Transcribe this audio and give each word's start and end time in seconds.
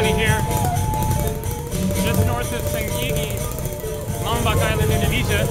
ceremony 0.00 0.22
here, 0.22 0.40
just 2.04 2.26
north 2.26 2.52
of 2.52 2.62
Lombok 4.24 4.56
Island, 4.56 4.90
Indonesia. 4.90 5.46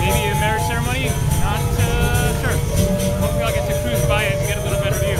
Maybe 0.00 0.30
a 0.30 0.34
marriage 0.40 0.62
ceremony? 0.64 1.10
Not 1.44 1.60
uh, 1.78 2.32
sure. 2.40 2.56
Hopefully 3.20 3.44
I'll 3.44 3.52
get 3.52 3.68
to 3.68 3.82
cruise 3.82 4.04
by 4.06 4.24
it 4.24 4.36
and 4.36 4.48
get 4.48 4.58
a 4.58 4.62
little 4.62 4.80
better 4.80 4.98
view. 5.04 5.18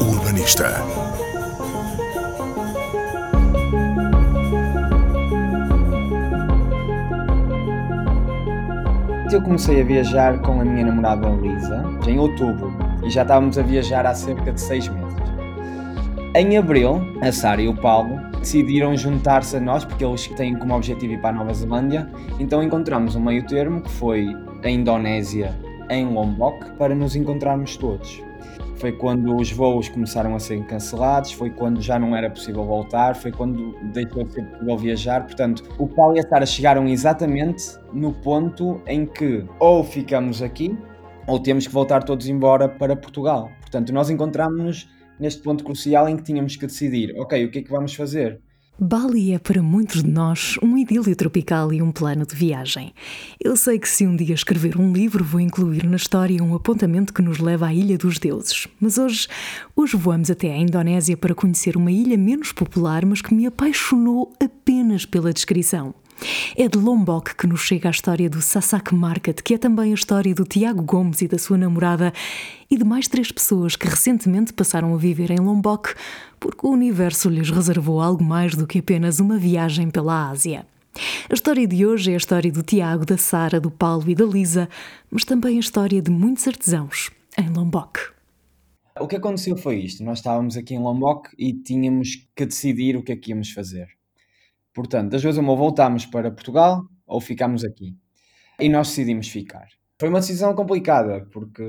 Urbanista. 0.00 0.82
Eu 9.30 9.42
comecei 9.42 9.80
a 9.80 9.84
viajar 9.84 10.38
com 10.40 10.60
a 10.60 10.64
minha 10.64 10.84
namorada 10.86 11.28
Lisa 11.28 11.89
em 12.10 12.18
outubro 12.18 12.72
e 13.04 13.10
já 13.10 13.22
estávamos 13.22 13.56
a 13.56 13.62
viajar 13.62 14.04
há 14.04 14.14
cerca 14.14 14.52
de 14.52 14.60
seis 14.60 14.88
meses. 14.88 15.10
Em 16.34 16.56
abril, 16.56 17.00
a 17.20 17.32
Sara 17.32 17.62
e 17.62 17.68
o 17.68 17.74
Paulo 17.74 18.20
decidiram 18.38 18.96
juntar-se 18.96 19.56
a 19.56 19.60
nós 19.60 19.84
porque 19.84 20.04
eles 20.04 20.26
têm 20.28 20.56
como 20.56 20.74
objetivo 20.74 21.14
ir 21.14 21.20
para 21.20 21.30
a 21.30 21.32
Nova 21.32 21.52
Zelândia, 21.54 22.08
então 22.38 22.62
encontramos 22.62 23.16
um 23.16 23.20
meio 23.20 23.46
termo 23.46 23.82
que 23.82 23.90
foi 23.90 24.26
a 24.62 24.68
Indonésia 24.68 25.56
em 25.88 26.06
Lombok 26.06 26.72
para 26.72 26.94
nos 26.94 27.16
encontrarmos 27.16 27.76
todos. 27.76 28.22
Foi 28.76 28.92
quando 28.92 29.36
os 29.36 29.52
voos 29.52 29.88
começaram 29.90 30.34
a 30.34 30.38
ser 30.38 30.64
cancelados, 30.64 31.32
foi 31.32 31.50
quando 31.50 31.82
já 31.82 31.98
não 31.98 32.16
era 32.16 32.30
possível 32.30 32.64
voltar, 32.64 33.14
foi 33.14 33.30
quando 33.30 33.74
deixou 33.92 34.24
de 34.24 34.32
ser 34.32 34.42
possível 34.42 34.78
viajar. 34.78 35.22
Portanto, 35.24 35.64
o 35.78 35.86
Paulo 35.86 36.16
e 36.16 36.20
a 36.20 36.22
Sara 36.22 36.46
chegaram 36.46 36.88
exatamente 36.88 37.76
no 37.92 38.12
ponto 38.12 38.80
em 38.86 39.04
que 39.04 39.44
ou 39.58 39.84
ficamos 39.84 40.40
aqui 40.40 40.78
ou 41.26 41.38
temos 41.38 41.66
que 41.66 41.72
voltar 41.72 42.02
todos 42.02 42.28
embora 42.28 42.68
para 42.68 42.96
Portugal. 42.96 43.50
Portanto, 43.60 43.92
nós 43.92 44.10
encontramos-nos 44.10 44.88
neste 45.18 45.42
ponto 45.42 45.62
crucial 45.62 46.08
em 46.08 46.16
que 46.16 46.22
tínhamos 46.22 46.56
que 46.56 46.66
decidir: 46.66 47.14
ok, 47.18 47.44
o 47.44 47.50
que 47.50 47.58
é 47.60 47.62
que 47.62 47.70
vamos 47.70 47.94
fazer? 47.94 48.40
Bali 48.82 49.34
é 49.34 49.38
para 49.38 49.62
muitos 49.62 50.02
de 50.02 50.08
nós 50.08 50.56
um 50.62 50.74
idílio 50.74 51.14
tropical 51.14 51.70
e 51.70 51.82
um 51.82 51.92
plano 51.92 52.24
de 52.24 52.34
viagem. 52.34 52.94
Eu 53.38 53.54
sei 53.54 53.78
que 53.78 53.86
se 53.86 54.06
um 54.06 54.16
dia 54.16 54.34
escrever 54.34 54.78
um 54.78 54.90
livro, 54.90 55.22
vou 55.22 55.38
incluir 55.38 55.84
na 55.84 55.96
história 55.96 56.42
um 56.42 56.54
apontamento 56.54 57.12
que 57.12 57.20
nos 57.20 57.40
leva 57.40 57.66
à 57.66 57.74
Ilha 57.74 57.98
dos 57.98 58.18
Deuses. 58.18 58.66
Mas 58.80 58.96
hoje, 58.96 59.28
hoje 59.76 59.98
voamos 59.98 60.30
até 60.30 60.50
à 60.50 60.56
Indonésia 60.56 61.14
para 61.14 61.34
conhecer 61.34 61.76
uma 61.76 61.92
ilha 61.92 62.16
menos 62.16 62.52
popular, 62.52 63.04
mas 63.04 63.20
que 63.20 63.34
me 63.34 63.44
apaixonou 63.44 64.32
apenas 64.42 65.04
pela 65.04 65.30
descrição. 65.30 65.94
É 66.56 66.68
de 66.68 66.78
Lombok 66.78 67.34
que 67.34 67.46
nos 67.46 67.60
chega 67.60 67.88
a 67.88 67.90
história 67.90 68.28
do 68.28 68.42
Sasak 68.42 68.94
Market, 68.94 69.40
que 69.42 69.54
é 69.54 69.58
também 69.58 69.92
a 69.92 69.94
história 69.94 70.34
do 70.34 70.44
Tiago 70.44 70.82
Gomes 70.82 71.22
e 71.22 71.28
da 71.28 71.38
sua 71.38 71.56
namorada 71.56 72.12
e 72.70 72.76
de 72.76 72.84
mais 72.84 73.08
três 73.08 73.32
pessoas 73.32 73.76
que 73.76 73.88
recentemente 73.88 74.52
passaram 74.52 74.94
a 74.94 74.98
viver 74.98 75.30
em 75.30 75.38
Lombok 75.38 75.94
porque 76.38 76.66
o 76.66 76.70
universo 76.70 77.28
lhes 77.28 77.50
reservou 77.50 78.00
algo 78.00 78.22
mais 78.22 78.54
do 78.54 78.66
que 78.66 78.78
apenas 78.78 79.20
uma 79.20 79.38
viagem 79.38 79.90
pela 79.90 80.30
Ásia. 80.30 80.66
A 81.28 81.34
história 81.34 81.66
de 81.66 81.86
hoje 81.86 82.10
é 82.10 82.14
a 82.14 82.16
história 82.16 82.50
do 82.50 82.62
Tiago, 82.62 83.06
da 83.06 83.16
Sara, 83.16 83.60
do 83.60 83.70
Paulo 83.70 84.08
e 84.10 84.14
da 84.14 84.24
Lisa, 84.24 84.68
mas 85.10 85.24
também 85.24 85.56
a 85.56 85.60
história 85.60 86.02
de 86.02 86.10
muitos 86.10 86.46
artesãos 86.48 87.10
em 87.38 87.48
Lombok. 87.48 88.00
O 88.98 89.06
que 89.06 89.16
aconteceu 89.16 89.56
foi 89.56 89.76
isto: 89.76 90.02
nós 90.02 90.18
estávamos 90.18 90.56
aqui 90.56 90.74
em 90.74 90.80
Lombok 90.80 91.30
e 91.38 91.52
tínhamos 91.52 92.16
que 92.34 92.44
decidir 92.44 92.96
o 92.96 93.02
que 93.02 93.12
é 93.12 93.16
que 93.16 93.30
íamos 93.30 93.52
fazer. 93.52 93.99
Portanto, 94.74 95.10
das 95.10 95.22
duas 95.22 95.36
uma, 95.36 95.54
voltámos 95.56 96.06
para 96.06 96.30
Portugal 96.30 96.82
ou 97.06 97.20
ficámos 97.20 97.64
aqui. 97.64 97.96
E 98.58 98.68
nós 98.68 98.88
decidimos 98.88 99.28
ficar. 99.28 99.66
Foi 99.98 100.08
uma 100.08 100.20
decisão 100.20 100.54
complicada, 100.54 101.26
porque, 101.32 101.62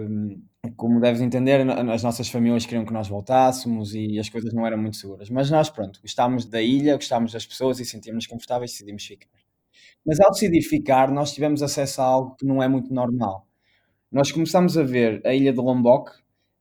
como 0.78 1.02
deves 1.02 1.22
entender, 1.22 1.68
as 1.70 2.04
nossas 2.04 2.30
famílias 2.30 2.66
queriam 2.66 2.86
que 2.86 2.94
nós 2.94 3.08
voltássemos 3.08 3.94
e 3.94 4.20
as 4.20 4.30
coisas 4.30 4.54
não 4.54 4.66
eram 4.66 4.78
muito 4.78 4.98
seguras. 4.98 5.30
Mas 5.30 5.50
nós, 5.50 5.70
pronto, 5.70 6.00
gostámos 6.02 6.46
da 6.46 6.62
ilha, 6.62 6.96
gostámos 6.96 7.34
das 7.34 7.46
pessoas 7.46 7.80
e 7.80 7.86
sentíamos 7.86 8.28
confortáveis 8.28 8.72
e 8.72 8.74
decidimos 8.76 9.04
ficar. 9.04 9.28
Mas 10.06 10.20
ao 10.20 10.32
decidir 10.32 10.62
ficar, 10.62 11.12
nós 11.12 11.34
tivemos 11.34 11.62
acesso 11.62 12.02
a 12.02 12.06
algo 12.06 12.36
que 12.36 12.46
não 12.46 12.62
é 12.62 12.68
muito 12.68 12.94
normal. 12.94 13.48
Nós 14.12 14.32
começámos 14.32 14.78
a 14.78 14.84
ver 14.84 15.22
a 15.26 15.34
ilha 15.34 15.54
de 15.54 15.60
Lombok 15.60 16.12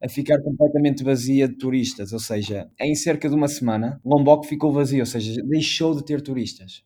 a 0.03 0.09
ficar 0.09 0.41
completamente 0.43 1.05
vazia 1.05 1.47
de 1.49 1.57
turistas, 1.57 2.13
ou 2.13 2.19
seja, 2.19 2.69
em 2.81 2.95
cerca 2.95 3.29
de 3.29 3.35
uma 3.35 3.49
semana, 3.49 4.01
Lombok 4.05 4.47
ficou 4.47 4.73
vazio, 4.73 5.01
ou 5.01 5.07
seja, 5.07 5.43
deixou 5.43 5.95
de 5.95 6.05
ter 6.05 6.23
turistas. 6.23 6.83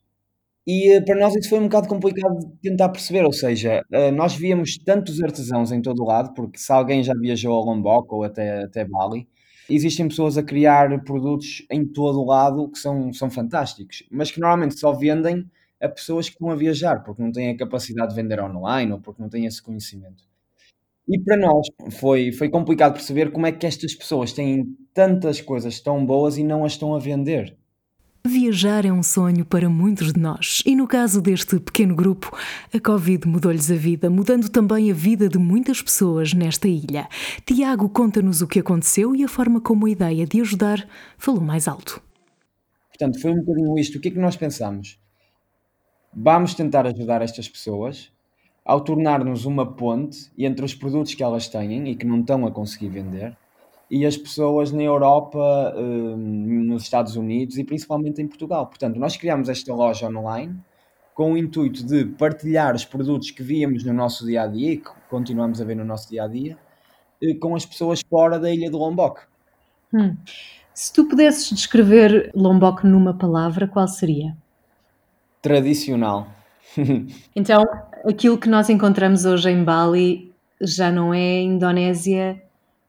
E 0.66 0.92
eh, 0.94 1.00
para 1.02 1.16
nós 1.20 1.34
isso 1.36 1.48
foi 1.50 1.58
um 1.60 1.64
bocado 1.64 1.88
complicado 1.88 2.38
de 2.38 2.70
tentar 2.70 2.88
perceber, 2.88 3.24
ou 3.24 3.32
seja, 3.32 3.82
eh, 3.92 4.10
nós 4.10 4.34
víamos 4.34 4.78
tantos 4.78 5.22
artesãos 5.22 5.70
em 5.72 5.82
todo 5.82 6.02
o 6.02 6.06
lado, 6.06 6.32
porque 6.34 6.58
se 6.58 6.72
alguém 6.72 7.02
já 7.04 7.12
viajou 7.14 7.52
a 7.60 7.64
Lombok 7.64 8.08
ou 8.14 8.24
até, 8.24 8.64
até 8.64 8.84
Bali, 8.84 9.28
existem 9.68 10.08
pessoas 10.08 10.38
a 10.38 10.42
criar 10.42 11.04
produtos 11.04 11.66
em 11.70 11.86
todo 11.86 12.20
o 12.20 12.24
lado 12.26 12.70
que 12.70 12.78
são, 12.78 13.12
são 13.12 13.30
fantásticos, 13.30 14.04
mas 14.10 14.30
que 14.30 14.40
normalmente 14.40 14.78
só 14.78 14.92
vendem 14.92 15.44
a 15.80 15.88
pessoas 15.88 16.28
que 16.28 16.34
estão 16.34 16.50
a 16.50 16.56
viajar, 16.56 17.02
porque 17.04 17.22
não 17.22 17.30
têm 17.30 17.50
a 17.50 17.56
capacidade 17.56 18.10
de 18.10 18.16
vender 18.16 18.40
online 18.40 18.92
ou 18.92 19.00
porque 19.00 19.20
não 19.22 19.28
têm 19.28 19.46
esse 19.46 19.62
conhecimento. 19.62 20.24
E 21.06 21.18
para 21.22 21.36
nós 21.36 21.66
foi, 21.98 22.32
foi 22.32 22.48
complicado 22.48 22.94
perceber 22.94 23.30
como 23.30 23.46
é 23.46 23.52
que 23.52 23.66
estas 23.66 23.94
pessoas 23.94 24.32
têm 24.32 24.64
tantas 24.94 25.40
coisas 25.40 25.80
tão 25.80 26.04
boas 26.04 26.38
e 26.38 26.44
não 26.44 26.64
as 26.64 26.72
estão 26.72 26.94
a 26.94 26.98
vender. 26.98 27.56
Viajar 28.26 28.86
é 28.86 28.90
um 28.90 29.02
sonho 29.02 29.44
para 29.44 29.68
muitos 29.68 30.14
de 30.14 30.18
nós, 30.18 30.62
e 30.64 30.74
no 30.74 30.88
caso 30.88 31.20
deste 31.20 31.60
pequeno 31.60 31.94
grupo, 31.94 32.34
a 32.72 32.80
Covid 32.80 33.28
mudou-lhes 33.28 33.70
a 33.70 33.74
vida, 33.74 34.08
mudando 34.08 34.48
também 34.48 34.90
a 34.90 34.94
vida 34.94 35.28
de 35.28 35.36
muitas 35.36 35.82
pessoas 35.82 36.32
nesta 36.32 36.66
ilha. 36.66 37.06
Tiago 37.44 37.86
conta-nos 37.90 38.40
o 38.40 38.48
que 38.48 38.60
aconteceu 38.60 39.14
e 39.14 39.22
a 39.22 39.28
forma 39.28 39.60
como 39.60 39.84
a 39.84 39.90
ideia 39.90 40.26
de 40.26 40.40
ajudar 40.40 40.88
falou 41.18 41.42
mais 41.42 41.68
alto. 41.68 42.02
Portanto, 42.88 43.20
foi 43.20 43.32
um 43.32 43.44
bocadinho 43.44 43.78
isto. 43.78 43.98
O 43.98 44.00
que 44.00 44.08
é 44.08 44.10
que 44.12 44.18
nós 44.18 44.36
pensamos? 44.36 44.98
Vamos 46.14 46.54
tentar 46.54 46.86
ajudar 46.86 47.20
estas 47.20 47.46
pessoas 47.46 48.10
ao 48.64 48.80
tornar-nos 48.80 49.44
uma 49.44 49.66
ponte 49.66 50.30
entre 50.38 50.64
os 50.64 50.74
produtos 50.74 51.14
que 51.14 51.22
elas 51.22 51.48
têm 51.48 51.88
e 51.88 51.96
que 51.96 52.06
não 52.06 52.20
estão 52.20 52.46
a 52.46 52.50
conseguir 52.50 52.88
vender 52.88 53.36
e 53.90 54.04
as 54.06 54.16
pessoas 54.16 54.72
na 54.72 54.82
Europa, 54.82 55.74
hum, 55.76 56.64
nos 56.64 56.84
Estados 56.84 57.16
Unidos 57.16 57.58
e 57.58 57.64
principalmente 57.64 58.20
em 58.20 58.26
Portugal. 58.26 58.66
Portanto, 58.66 58.98
nós 58.98 59.16
criamos 59.16 59.48
esta 59.48 59.72
loja 59.74 60.08
online 60.08 60.58
com 61.14 61.32
o 61.32 61.38
intuito 61.38 61.84
de 61.84 62.04
partilhar 62.04 62.74
os 62.74 62.84
produtos 62.84 63.30
que 63.30 63.42
víamos 63.42 63.84
no 63.84 63.92
nosso 63.92 64.26
dia 64.26 64.42
a 64.42 64.46
dia 64.46 64.72
e 64.72 64.76
que 64.78 64.90
continuamos 65.08 65.60
a 65.60 65.64
ver 65.64 65.76
no 65.76 65.84
nosso 65.84 66.10
dia 66.10 66.24
a 66.24 66.26
dia 66.26 66.58
eh, 67.22 67.34
com 67.34 67.54
as 67.54 67.64
pessoas 67.64 68.00
fora 68.08 68.38
da 68.38 68.50
ilha 68.50 68.68
de 68.68 68.76
Lombok. 68.76 69.20
Hum. 69.92 70.16
Se 70.72 70.92
tu 70.92 71.04
pudesses 71.04 71.48
descrever 71.50 72.32
Lombok 72.34 72.84
numa 72.84 73.14
palavra, 73.14 73.68
qual 73.68 73.86
seria? 73.86 74.36
Tradicional. 75.40 76.26
então, 77.34 77.64
aquilo 78.04 78.38
que 78.38 78.48
nós 78.48 78.68
encontramos 78.68 79.24
hoje 79.24 79.50
em 79.50 79.64
Bali 79.64 80.32
já 80.60 80.90
não 80.90 81.12
é 81.12 81.40
Indonésia 81.40 82.40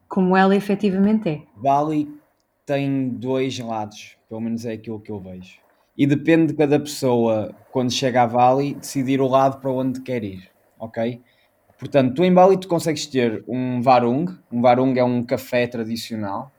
como 0.07 0.35
ela 0.35 0.55
efetivamente 0.55 1.29
é. 1.29 1.41
Bali 1.55 2.09
tem 2.65 3.09
dois 3.09 3.59
lados, 3.59 4.17
pelo 4.29 4.41
menos 4.41 4.65
é 4.65 4.73
aquilo 4.73 4.99
que 4.99 5.11
eu 5.11 5.19
vejo. 5.19 5.59
E 5.97 6.05
depende 6.05 6.47
de 6.47 6.53
cada 6.55 6.79
pessoa, 6.79 7.53
quando 7.71 7.91
chega 7.91 8.23
a 8.23 8.27
Bali, 8.27 8.75
decidir 8.75 9.21
o 9.21 9.27
lado 9.27 9.61
para 9.61 9.71
onde 9.71 10.01
quer 10.01 10.23
ir, 10.23 10.49
ok? 10.79 11.21
Portanto, 11.77 12.15
tu 12.15 12.23
em 12.23 12.33
Bali 12.33 12.57
tu 12.57 12.67
consegues 12.67 13.05
ter 13.05 13.43
um 13.47 13.81
varung, 13.81 14.27
um 14.51 14.61
varung 14.61 14.93
é 14.97 15.03
um 15.03 15.23
café 15.23 15.67
tradicional, 15.67 16.51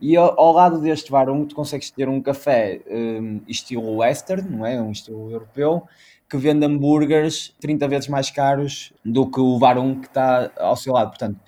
e 0.00 0.16
ao, 0.16 0.38
ao 0.38 0.52
lado 0.52 0.80
deste 0.80 1.10
varung 1.10 1.46
tu 1.46 1.54
consegues 1.54 1.90
ter 1.90 2.08
um 2.08 2.20
café 2.20 2.80
um, 2.88 3.40
estilo 3.48 3.96
western, 3.96 4.48
não 4.48 4.64
é? 4.64 4.80
Um 4.80 4.92
estilo 4.92 5.30
europeu, 5.30 5.86
que 6.28 6.36
vende 6.36 6.66
hambúrgueres 6.66 7.54
30 7.60 7.88
vezes 7.88 8.08
mais 8.08 8.30
caros 8.30 8.92
do 9.04 9.30
que 9.30 9.40
o 9.40 9.58
Varun 9.58 10.00
que 10.00 10.08
está 10.08 10.50
ao 10.58 10.76
seu 10.76 10.92
lado. 10.92 11.08
Portanto, 11.08 11.40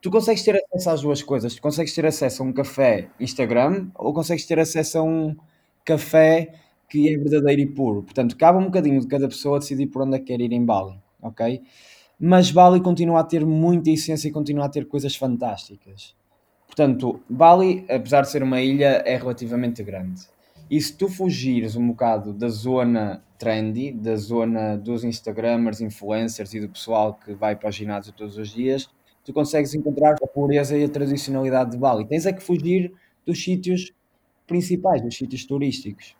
tu 0.00 0.10
consegues 0.10 0.42
ter 0.42 0.56
acesso 0.56 0.90
às 0.90 1.00
duas 1.02 1.22
coisas. 1.22 1.54
Tu 1.54 1.62
consegues 1.62 1.94
ter 1.94 2.04
acesso 2.04 2.42
a 2.42 2.46
um 2.46 2.52
café 2.52 3.08
Instagram 3.20 3.88
ou 3.94 4.12
consegues 4.12 4.46
ter 4.46 4.58
acesso 4.58 4.98
a 4.98 5.02
um 5.02 5.36
café 5.84 6.52
que 6.88 7.08
é 7.12 7.16
verdadeiro 7.16 7.62
e 7.62 7.66
puro. 7.66 8.02
Portanto, 8.02 8.36
cabe 8.36 8.58
um 8.58 8.64
bocadinho 8.64 9.00
de 9.00 9.06
cada 9.06 9.28
pessoa 9.28 9.58
decidir 9.58 9.86
por 9.86 10.02
onde 10.02 10.16
é 10.16 10.18
que 10.18 10.26
quer 10.26 10.40
ir 10.40 10.52
em 10.52 10.64
Bali, 10.64 10.98
ok? 11.22 11.62
Mas 12.18 12.50
Bali 12.50 12.80
continua 12.80 13.20
a 13.20 13.24
ter 13.24 13.46
muita 13.46 13.90
essência 13.90 14.28
e 14.28 14.32
continua 14.32 14.66
a 14.66 14.68
ter 14.68 14.86
coisas 14.88 15.14
fantásticas. 15.14 16.16
Portanto, 16.66 17.20
Bali, 17.28 17.84
apesar 17.88 18.22
de 18.22 18.30
ser 18.30 18.42
uma 18.42 18.60
ilha, 18.60 19.02
é 19.06 19.16
relativamente 19.16 19.82
grande. 19.82 20.22
E 20.70 20.80
se 20.80 20.94
tu 20.94 21.08
fugires 21.08 21.76
um 21.76 21.88
bocado 21.88 22.32
da 22.32 22.48
zona 22.48 23.22
trendy, 23.38 23.92
da 23.92 24.16
zona 24.16 24.76
dos 24.76 25.04
Instagramers, 25.04 25.80
influencers 25.80 26.52
e 26.54 26.60
do 26.60 26.68
pessoal 26.68 27.14
que 27.14 27.34
vai 27.34 27.56
para 27.56 27.68
o 27.68 27.72
ginásio 27.72 28.12
todos 28.12 28.36
os 28.36 28.50
dias, 28.50 28.88
tu 29.24 29.32
consegues 29.32 29.74
encontrar 29.74 30.14
a 30.22 30.26
pureza 30.26 30.76
e 30.76 30.84
a 30.84 30.88
tradicionalidade 30.88 31.70
de 31.70 31.78
Bali. 31.78 32.06
Tens 32.06 32.26
é 32.26 32.32
que 32.32 32.42
fugir 32.42 32.92
dos 33.24 33.42
sítios 33.42 33.92
principais, 34.46 35.02
dos 35.02 35.16
sítios 35.16 35.44
turísticos. 35.44 36.16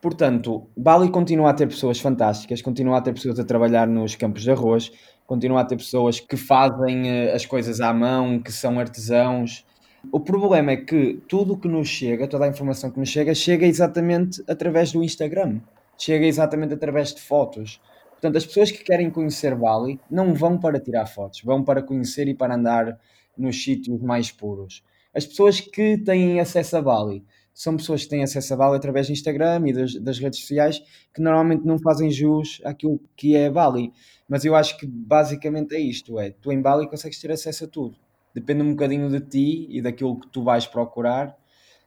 Portanto, 0.00 0.66
Bali 0.76 1.08
continua 1.10 1.50
a 1.50 1.54
ter 1.54 1.68
pessoas 1.68 2.00
fantásticas, 2.00 2.60
continua 2.60 2.98
a 2.98 3.00
ter 3.00 3.12
pessoas 3.12 3.38
a 3.38 3.44
trabalhar 3.44 3.86
nos 3.86 4.16
campos 4.16 4.42
de 4.42 4.50
arroz, 4.50 4.90
continua 5.24 5.60
a 5.60 5.64
ter 5.64 5.76
pessoas 5.76 6.18
que 6.18 6.36
fazem 6.36 7.02
uh, 7.02 7.34
as 7.36 7.46
coisas 7.46 7.80
à 7.80 7.94
mão, 7.94 8.42
que 8.42 8.50
são 8.50 8.80
artesãos. 8.80 9.64
O 10.10 10.18
problema 10.18 10.72
é 10.72 10.76
que 10.76 11.22
tudo 11.28 11.56
que 11.56 11.68
nos 11.68 11.86
chega, 11.86 12.26
toda 12.26 12.44
a 12.44 12.48
informação 12.48 12.90
que 12.90 12.98
nos 12.98 13.08
chega, 13.08 13.34
chega 13.34 13.66
exatamente 13.66 14.42
através 14.48 14.90
do 14.92 15.02
Instagram, 15.02 15.60
chega 15.96 16.26
exatamente 16.26 16.74
através 16.74 17.14
de 17.14 17.20
fotos. 17.20 17.80
Portanto, 18.10 18.36
as 18.36 18.44
pessoas 18.44 18.70
que 18.70 18.82
querem 18.82 19.10
conhecer 19.10 19.54
Bali 19.54 20.00
não 20.10 20.34
vão 20.34 20.58
para 20.58 20.80
tirar 20.80 21.06
fotos, 21.06 21.42
vão 21.42 21.62
para 21.62 21.82
conhecer 21.82 22.26
e 22.26 22.34
para 22.34 22.54
andar 22.54 22.98
nos 23.38 23.62
sítios 23.62 24.00
mais 24.02 24.30
puros. 24.30 24.82
As 25.14 25.24
pessoas 25.24 25.60
que 25.60 25.98
têm 25.98 26.40
acesso 26.40 26.76
a 26.76 26.82
Bali 26.82 27.24
são 27.54 27.76
pessoas 27.76 28.02
que 28.02 28.08
têm 28.08 28.22
acesso 28.22 28.54
a 28.54 28.56
Bali 28.56 28.76
através 28.76 29.06
do 29.06 29.12
Instagram 29.12 29.68
e 29.68 29.72
das, 29.72 29.94
das, 29.94 30.18
redes 30.18 30.40
sociais 30.40 30.82
que 31.14 31.20
normalmente 31.20 31.64
não 31.64 31.78
fazem 31.78 32.10
jus 32.10 32.60
àquilo 32.64 32.98
que 33.14 33.36
é 33.36 33.50
Bali. 33.50 33.92
Mas 34.28 34.44
eu 34.44 34.54
acho 34.54 34.76
que 34.78 34.86
basicamente 34.86 35.74
é 35.74 35.80
isto: 35.80 36.18
é 36.18 36.30
tu 36.30 36.50
em 36.50 36.60
Bali 36.60 36.88
consegues 36.88 37.20
ter 37.20 37.30
acesso 37.30 37.64
a 37.64 37.68
tudo. 37.68 37.96
Depende 38.34 38.62
um 38.62 38.70
bocadinho 38.70 39.10
de 39.10 39.20
ti 39.20 39.66
e 39.70 39.82
daquilo 39.82 40.18
que 40.18 40.28
tu 40.28 40.42
vais 40.42 40.66
procurar, 40.66 41.36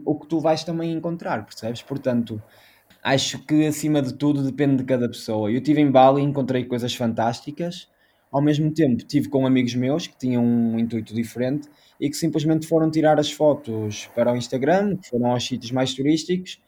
o 0.03 0.19
que 0.19 0.27
tu 0.27 0.39
vais 0.39 0.63
também 0.63 0.91
encontrar, 0.91 1.45
percebes? 1.45 1.81
Portanto, 1.81 2.41
acho 3.03 3.39
que 3.45 3.65
acima 3.65 4.01
de 4.01 4.13
tudo 4.13 4.43
depende 4.43 4.77
de 4.77 4.83
cada 4.83 5.07
pessoa. 5.07 5.49
Eu 5.49 5.57
estive 5.57 5.81
em 5.81 5.89
Bali 5.89 6.21
e 6.21 6.25
encontrei 6.25 6.65
coisas 6.65 6.93
fantásticas. 6.93 7.89
Ao 8.31 8.41
mesmo 8.41 8.73
tempo, 8.73 8.97
estive 8.97 9.29
com 9.29 9.45
amigos 9.47 9.75
meus 9.75 10.07
que 10.07 10.17
tinham 10.17 10.43
um 10.43 10.77
intuito 10.77 11.13
diferente 11.13 11.69
e 11.99 12.09
que 12.09 12.17
simplesmente 12.17 12.67
foram 12.67 12.91
tirar 12.91 13.19
as 13.19 13.31
fotos 13.31 14.09
para 14.13 14.33
o 14.33 14.35
Instagram, 14.35 14.97
que 14.97 15.09
foram 15.09 15.31
aos 15.31 15.45
sítios 15.45 15.71
mais 15.71 15.93
turísticos 15.93 16.59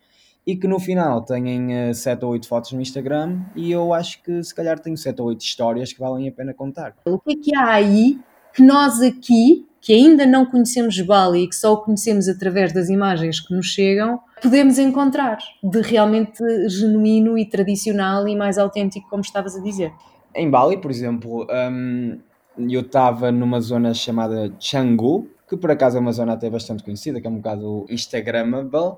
e 0.46 0.56
que 0.56 0.66
no 0.66 0.80
final 0.80 1.22
têm 1.26 1.94
7 1.94 2.24
ou 2.24 2.32
8 2.32 2.48
fotos 2.48 2.72
no 2.72 2.80
Instagram 2.80 3.42
e 3.54 3.70
eu 3.70 3.94
acho 3.94 4.24
que 4.24 4.42
se 4.42 4.56
calhar 4.56 4.80
tenho 4.80 4.96
7 4.96 5.22
ou 5.22 5.28
8 5.28 5.42
histórias 5.42 5.92
que 5.92 6.00
valem 6.00 6.30
a 6.30 6.32
pena 6.32 6.54
contar. 6.54 6.96
O 7.06 7.20
que 7.20 7.34
é 7.34 7.36
que 7.36 7.56
há 7.56 7.74
aí 7.74 8.18
que 8.58 8.64
nós 8.64 9.00
aqui, 9.04 9.68
que 9.80 9.94
ainda 9.94 10.26
não 10.26 10.44
conhecemos 10.44 11.00
Bali 11.00 11.44
e 11.44 11.48
que 11.48 11.56
só 11.56 11.74
o 11.74 11.78
conhecemos 11.78 12.28
através 12.28 12.74
das 12.74 12.90
imagens 12.90 13.40
que 13.40 13.54
nos 13.54 13.68
chegam, 13.68 14.20
podemos 14.42 14.80
encontrar 14.80 15.38
de 15.64 15.80
realmente 15.80 16.44
genuíno 16.68 17.38
e 17.38 17.46
tradicional 17.46 18.28
e 18.28 18.36
mais 18.36 18.58
autêntico, 18.58 19.08
como 19.12 19.22
estavas 19.22 19.56
a 19.56 19.62
dizer? 19.62 19.94
Em 20.34 20.50
Bali, 20.50 20.78
por 20.78 20.90
exemplo, 20.90 21.46
um, 21.72 22.18
eu 22.58 22.82
estava 22.82 23.32
numa 23.32 23.62
zona 23.62 23.94
chamada 23.94 24.52
Canggu, 24.60 25.30
que 25.48 25.56
por 25.56 25.70
acaso 25.70 25.98
é 25.98 26.00
uma 26.00 26.12
zona 26.12 26.34
até 26.34 26.50
bastante 26.50 26.84
conhecida, 26.84 27.22
que 27.22 27.28
é 27.28 27.30
um 27.30 27.36
bocado 27.36 27.86
instagramable, 27.92 28.98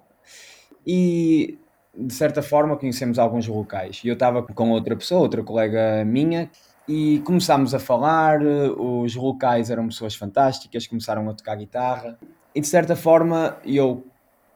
e 0.88 1.60
de 1.94 2.14
certa 2.14 2.42
forma 2.42 2.78
conhecemos 2.78 3.20
alguns 3.20 3.46
locais. 3.46 4.02
Eu 4.06 4.14
estava 4.14 4.42
com 4.42 4.72
outra 4.72 4.96
pessoa, 4.96 5.20
outra 5.20 5.44
colega 5.44 6.06
minha, 6.06 6.50
e 6.90 7.20
começámos 7.20 7.76
a 7.76 7.80
falar, 7.80 8.40
os 8.42 9.16
locais 9.16 9.70
eram 9.70 9.86
pessoas 9.88 10.16
fantásticas, 10.16 10.88
começaram 10.88 11.30
a 11.30 11.34
tocar 11.36 11.56
guitarra, 11.56 12.18
e 12.56 12.60
de 12.60 12.66
certa 12.66 12.96
forma 12.96 13.58
eu, 13.64 14.08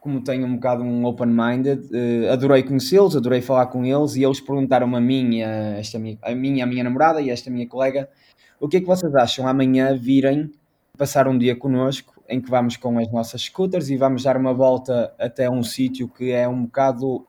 como 0.01 0.19
tenho 0.19 0.47
um 0.47 0.55
bocado 0.55 0.81
um 0.81 1.05
open-minded, 1.05 1.87
eh, 1.93 2.31
adorei 2.31 2.63
conhecê-los, 2.63 3.15
adorei 3.15 3.39
falar 3.39 3.67
com 3.67 3.85
eles, 3.85 4.15
e 4.15 4.23
eles 4.23 4.41
perguntaram-me 4.41 4.97
a 4.97 4.99
mim, 4.99 5.43
a, 5.43 5.77
esta 5.77 5.99
minha, 5.99 6.17
a 6.23 6.33
minha, 6.33 6.63
a 6.63 6.67
minha 6.67 6.83
namorada 6.83 7.21
e 7.21 7.29
esta 7.29 7.51
minha 7.51 7.67
colega, 7.67 8.09
o 8.59 8.67
que 8.67 8.77
é 8.77 8.79
que 8.79 8.87
vocês 8.87 9.13
acham 9.13 9.47
amanhã 9.47 9.95
virem 9.95 10.51
passar 10.97 11.27
um 11.27 11.37
dia 11.37 11.55
connosco 11.55 12.15
em 12.27 12.41
que 12.41 12.49
vamos 12.49 12.77
com 12.77 12.97
as 12.97 13.11
nossas 13.11 13.43
scooters 13.43 13.91
e 13.91 13.95
vamos 13.95 14.23
dar 14.23 14.37
uma 14.37 14.55
volta 14.55 15.13
até 15.19 15.47
um 15.47 15.61
sítio 15.61 16.09
que 16.09 16.31
é 16.31 16.47
um 16.47 16.63
bocado 16.63 17.27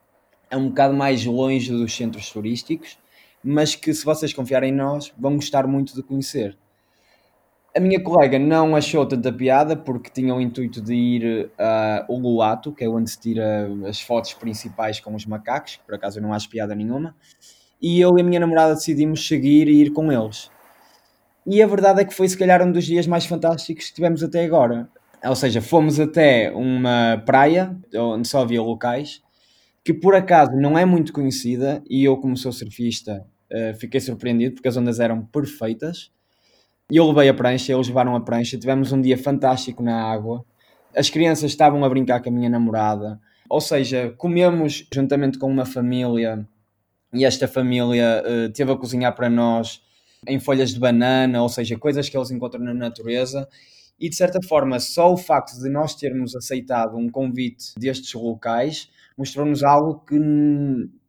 é 0.50 0.56
um 0.56 0.68
bocado 0.68 0.94
mais 0.94 1.26
longe 1.26 1.70
dos 1.72 1.94
centros 1.94 2.30
turísticos, 2.30 2.96
mas 3.44 3.75
que 3.75 3.93
se 3.93 4.05
vocês 4.05 4.32
confiarem 4.32 4.70
em 4.70 4.76
nós, 4.76 5.12
vão 5.19 5.37
gostar 5.37 5.67
muito 5.67 5.94
de 5.94 6.02
conhecer. 6.02 6.56
A 7.76 7.81
minha 7.81 8.02
colega 8.02 8.38
não 8.38 8.75
achou 8.75 9.05
tanta 9.05 9.32
piada 9.32 9.76
porque 9.76 10.08
tinha 10.08 10.35
o 10.35 10.41
intuito 10.41 10.81
de 10.81 10.94
ir 10.94 11.50
a 11.58 12.06
uh, 12.08 12.14
Uluwatu, 12.14 12.73
que 12.73 12.85
é 12.85 12.88
onde 12.88 13.11
se 13.11 13.20
tira 13.20 13.69
as 13.87 14.00
fotos 14.00 14.32
principais 14.32 15.00
com 15.00 15.14
os 15.14 15.26
macacos, 15.26 15.76
que 15.76 15.85
por 15.85 15.96
acaso 15.96 16.20
não 16.20 16.32
acho 16.32 16.49
piada 16.49 16.75
nenhuma, 16.75 17.14
e 17.82 18.00
eu 18.00 18.17
e 18.17 18.20
a 18.20 18.25
minha 18.25 18.41
namorada 18.41 18.75
decidimos 18.75 19.26
seguir 19.26 19.69
e 19.69 19.82
ir 19.82 19.91
com 19.91 20.11
eles. 20.11 20.50
E 21.46 21.62
a 21.62 21.67
verdade 21.67 22.00
é 22.00 22.05
que 22.05 22.14
foi 22.14 22.29
se 22.29 22.38
calhar 22.38 22.62
um 22.62 22.73
dos 22.73 22.85
dias 22.85 23.06
mais 23.06 23.26
fantásticos 23.26 23.88
que 23.88 23.94
tivemos 23.94 24.23
até 24.23 24.44
agora. 24.44 24.88
Ou 25.23 25.37
seja, 25.37 25.61
fomos 25.61 25.99
até 26.00 26.52
uma 26.52 27.23
praia 27.26 27.76
onde 27.94 28.26
só 28.29 28.41
havia 28.41 28.62
locais 28.62 29.23
que 29.85 29.93
por 29.93 30.14
acaso 30.14 30.52
não 30.52 30.79
é 30.79 30.87
muito 30.87 31.12
conhecida 31.12 31.82
e 31.88 32.02
eu 32.02 32.17
como 32.17 32.37
sou 32.37 32.50
surfista 32.50 33.26
uh, 33.52 33.75
fiquei 33.79 34.00
surpreendido 34.00 34.55
porque 34.55 34.69
as 34.69 34.76
ondas 34.76 35.00
eram 35.00 35.25
perfeitas. 35.25 36.11
E 36.91 36.96
eu 36.96 37.06
levei 37.08 37.29
a 37.29 37.35
prancha, 37.35 37.73
eles 37.73 37.88
levaram 37.88 38.14
a 38.14 38.20
prancha, 38.20 38.58
tivemos 38.58 38.93
um 38.93 39.00
dia 39.00 39.17
fantástico 39.17 39.82
na 39.82 40.02
água. 40.02 40.44
As 40.94 41.08
crianças 41.08 41.50
estavam 41.50 41.82
a 41.85 41.88
brincar 41.88 42.23
com 42.23 42.29
a 42.29 42.32
minha 42.32 42.49
namorada. 42.49 43.20
Ou 43.49 43.61
seja, 43.61 44.14
comemos 44.17 44.87
juntamente 44.93 45.38
com 45.38 45.50
uma 45.50 45.64
família 45.64 46.46
e 47.12 47.25
esta 47.25 47.46
família 47.46 48.23
uh, 48.26 48.52
teve 48.52 48.73
a 48.73 48.76
cozinhar 48.76 49.14
para 49.14 49.31
nós 49.31 49.82
em 50.26 50.41
folhas 50.41 50.75
de 50.75 50.81
banana, 50.81 51.43
ou 51.43 51.49
seja, 51.49 51.79
coisas 51.79 52.08
que 52.08 52.17
eles 52.17 52.31
encontram 52.31 52.62
na 52.62 52.75
natureza. 52.75 53.49
E 54.00 54.08
de 54.08 54.17
certa 54.17 54.41
forma, 54.43 54.81
só 54.81 55.12
o 55.12 55.17
facto 55.17 55.58
de 55.61 55.69
nós 55.69 55.94
termos 55.94 56.35
aceitado 56.35 56.96
um 56.96 57.08
convite 57.08 57.75
destes 57.79 58.12
locais 58.14 58.91
mostrou-nos 59.17 59.62
algo 59.62 60.00
que 60.00 60.19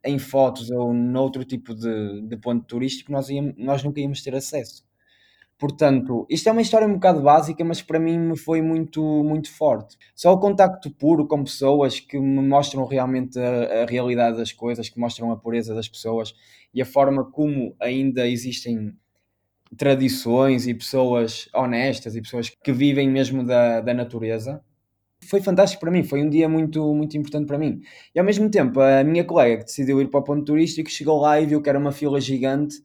em 0.06 0.18
fotos 0.18 0.70
ou 0.70 0.94
noutro 0.94 1.44
tipo 1.44 1.74
de, 1.74 2.22
de 2.22 2.36
ponto 2.36 2.64
turístico 2.64 3.12
nós, 3.12 3.28
íamos, 3.28 3.54
nós 3.58 3.82
nunca 3.82 4.00
íamos 4.00 4.22
ter 4.22 4.34
acesso. 4.34 4.86
Portanto, 5.58 6.26
isto 6.28 6.48
é 6.48 6.52
uma 6.52 6.60
história 6.60 6.86
um 6.86 6.94
bocado 6.94 7.22
básica, 7.22 7.64
mas 7.64 7.80
para 7.80 7.98
mim 7.98 8.18
me 8.18 8.36
foi 8.36 8.60
muito, 8.60 9.02
muito 9.24 9.50
forte. 9.50 9.96
Só 10.14 10.32
o 10.34 10.38
contacto 10.38 10.90
puro 10.90 11.26
com 11.26 11.42
pessoas 11.42 11.98
que 11.98 12.18
me 12.18 12.42
mostram 12.42 12.84
realmente 12.84 13.38
a, 13.38 13.84
a 13.84 13.86
realidade 13.86 14.36
das 14.36 14.52
coisas, 14.52 14.88
que 14.90 15.00
mostram 15.00 15.30
a 15.32 15.36
pureza 15.36 15.74
das 15.74 15.88
pessoas 15.88 16.34
e 16.74 16.82
a 16.82 16.86
forma 16.86 17.24
como 17.24 17.74
ainda 17.80 18.28
existem 18.28 18.94
tradições 19.76 20.66
e 20.66 20.74
pessoas 20.74 21.48
honestas 21.54 22.14
e 22.14 22.20
pessoas 22.20 22.50
que 22.50 22.72
vivem 22.72 23.08
mesmo 23.08 23.44
da, 23.44 23.80
da 23.80 23.94
natureza. 23.94 24.62
Foi 25.24 25.40
fantástico 25.40 25.80
para 25.80 25.90
mim, 25.90 26.04
foi 26.04 26.22
um 26.22 26.28
dia 26.28 26.48
muito, 26.48 26.94
muito 26.94 27.16
importante 27.16 27.46
para 27.46 27.58
mim. 27.58 27.80
E 28.14 28.18
ao 28.18 28.24
mesmo 28.24 28.50
tempo, 28.50 28.80
a 28.80 29.02
minha 29.02 29.24
colega 29.24 29.58
que 29.58 29.64
decidiu 29.64 30.00
ir 30.00 30.08
para 30.08 30.20
o 30.20 30.24
ponto 30.24 30.44
turístico 30.44 30.90
chegou 30.90 31.20
lá 31.20 31.40
e 31.40 31.46
viu 31.46 31.60
que 31.60 31.68
era 31.68 31.78
uma 31.78 31.90
fila 31.90 32.20
gigante 32.20 32.76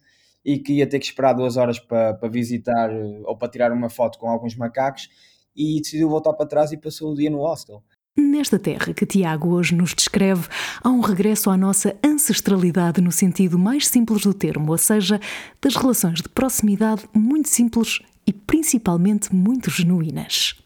e 0.44 0.58
que 0.58 0.74
ia 0.74 0.88
ter 0.88 1.00
que 1.00 1.06
esperar 1.06 1.34
duas 1.34 1.58
horas 1.58 1.80
para, 1.80 2.14
para 2.16 2.30
visitar 2.30 2.90
ou 3.26 3.38
para 3.38 3.50
tirar 3.50 3.72
uma 3.72 3.90
foto 3.90 4.18
com 4.18 4.28
alguns 4.28 4.56
macacos 4.56 5.10
e 5.56 5.80
decidiu 5.82 6.10
voltar 6.10 6.34
para 6.34 6.48
trás 6.48 6.72
e 6.72 6.78
passou 6.78 7.12
o 7.12 7.16
dia 7.16 7.30
no 7.30 7.40
hostel. 7.40 7.84
Nesta 8.18 8.60
terra 8.60 8.94
que 8.94 9.06
Tiago 9.06 9.54
hoje 9.54 9.74
nos 9.74 9.94
descreve, 9.94 10.48
há 10.84 10.90
um 10.90 11.00
regresso 11.00 11.50
à 11.50 11.56
nossa 11.56 11.96
ancestralidade 12.04 13.00
no 13.00 13.12
sentido 13.12 13.58
mais 13.58 13.88
simples 13.88 14.24
do 14.24 14.34
termo, 14.34 14.72
ou 14.72 14.78
seja, 14.78 15.20
das 15.62 15.76
relações 15.76 16.22
de 16.22 16.28
proximidade 16.28 17.04
muito 17.14 17.48
simples 17.48 18.00
e 18.28 18.34
principalmente 18.34 19.34
muito 19.34 19.70
genuínas. 19.70 20.62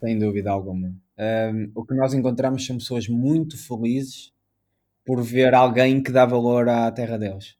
Sem 0.00 0.18
dúvida 0.18 0.50
alguma. 0.50 0.92
Um, 1.20 1.70
o 1.74 1.84
que 1.84 1.94
nós 1.94 2.14
encontramos 2.14 2.64
são 2.64 2.78
pessoas 2.78 3.06
muito 3.06 3.58
felizes 3.58 4.32
por 5.04 5.22
ver 5.22 5.54
alguém 5.54 6.02
que 6.02 6.10
dá 6.10 6.24
valor 6.24 6.68
à 6.68 6.90
terra 6.90 7.18
deles. 7.18 7.56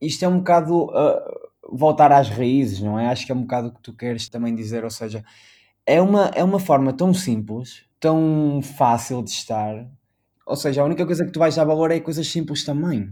Isto 0.00 0.24
é 0.24 0.28
um 0.28 0.38
bocado 0.38 0.86
uh, 0.86 1.76
voltar 1.76 2.10
às 2.10 2.28
raízes, 2.28 2.80
não 2.80 2.98
é? 2.98 3.08
Acho 3.08 3.26
que 3.26 3.32
é 3.32 3.34
um 3.34 3.42
bocado 3.42 3.68
o 3.68 3.74
que 3.74 3.82
tu 3.82 3.94
queres 3.94 4.28
também 4.28 4.54
dizer, 4.54 4.84
ou 4.84 4.90
seja, 4.90 5.24
é 5.84 6.00
uma, 6.00 6.26
é 6.34 6.42
uma 6.42 6.58
forma 6.58 6.92
tão 6.92 7.12
simples 7.12 7.84
tão 8.02 8.60
fácil 8.60 9.22
de 9.22 9.30
estar. 9.30 9.88
Ou 10.44 10.56
seja, 10.56 10.82
a 10.82 10.84
única 10.84 11.06
coisa 11.06 11.24
que 11.24 11.30
tu 11.30 11.38
vais 11.38 11.54
dar 11.54 11.64
valor 11.64 11.92
é 11.92 12.00
coisas 12.00 12.26
simples 12.26 12.64
também. 12.64 13.08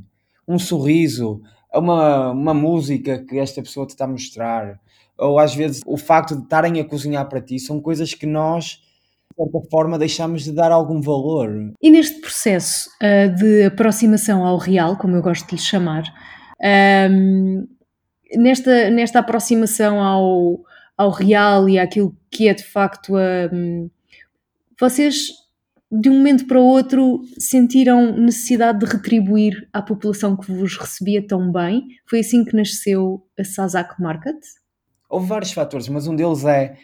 Um 0.48 0.58
sorriso, 0.58 1.40
uma, 1.72 2.32
uma 2.32 2.52
música 2.52 3.24
que 3.24 3.38
esta 3.38 3.62
pessoa 3.62 3.86
te 3.86 3.90
está 3.90 4.04
a 4.04 4.08
mostrar, 4.08 4.80
ou 5.16 5.38
às 5.38 5.54
vezes 5.54 5.80
o 5.86 5.96
facto 5.96 6.34
de 6.34 6.42
estarem 6.42 6.80
a 6.80 6.84
cozinhar 6.84 7.28
para 7.28 7.40
ti, 7.40 7.60
são 7.60 7.80
coisas 7.80 8.14
que 8.14 8.26
nós, 8.26 8.82
de 9.30 9.44
certa 9.44 9.70
forma, 9.70 9.98
deixamos 9.98 10.42
de 10.44 10.52
dar 10.52 10.72
algum 10.72 11.00
valor. 11.00 11.72
E 11.80 11.90
neste 11.90 12.20
processo 12.20 12.90
uh, 13.02 13.34
de 13.34 13.64
aproximação 13.64 14.44
ao 14.44 14.58
real, 14.58 14.96
como 14.96 15.16
eu 15.16 15.22
gosto 15.22 15.46
de 15.48 15.56
lhe 15.56 15.60
chamar, 15.60 16.02
um, 17.10 17.66
nesta, 18.36 18.90
nesta 18.90 19.20
aproximação 19.20 20.02
ao, 20.02 20.60
ao 20.96 21.10
real 21.10 21.68
e 21.68 21.78
àquilo 21.78 22.14
que 22.30 22.48
é 22.48 22.54
de 22.54 22.64
facto 22.64 23.16
a. 23.16 23.48
Um, 23.52 23.90
vocês, 24.78 25.26
de 25.92 26.08
um 26.08 26.14
momento 26.14 26.46
para 26.46 26.58
o 26.58 26.64
outro, 26.64 27.20
sentiram 27.38 28.16
necessidade 28.16 28.78
de 28.78 28.86
retribuir 28.86 29.68
à 29.72 29.82
população 29.82 30.36
que 30.36 30.50
vos 30.50 30.76
recebia 30.76 31.26
tão 31.26 31.52
bem? 31.52 31.82
Foi 32.08 32.20
assim 32.20 32.44
que 32.44 32.56
nasceu 32.56 33.22
a 33.38 33.44
Sazak 33.44 34.00
Market? 34.00 34.38
Houve 35.08 35.26
vários 35.26 35.52
fatores, 35.52 35.88
mas 35.88 36.06
um 36.06 36.16
deles 36.16 36.44
é 36.44 36.76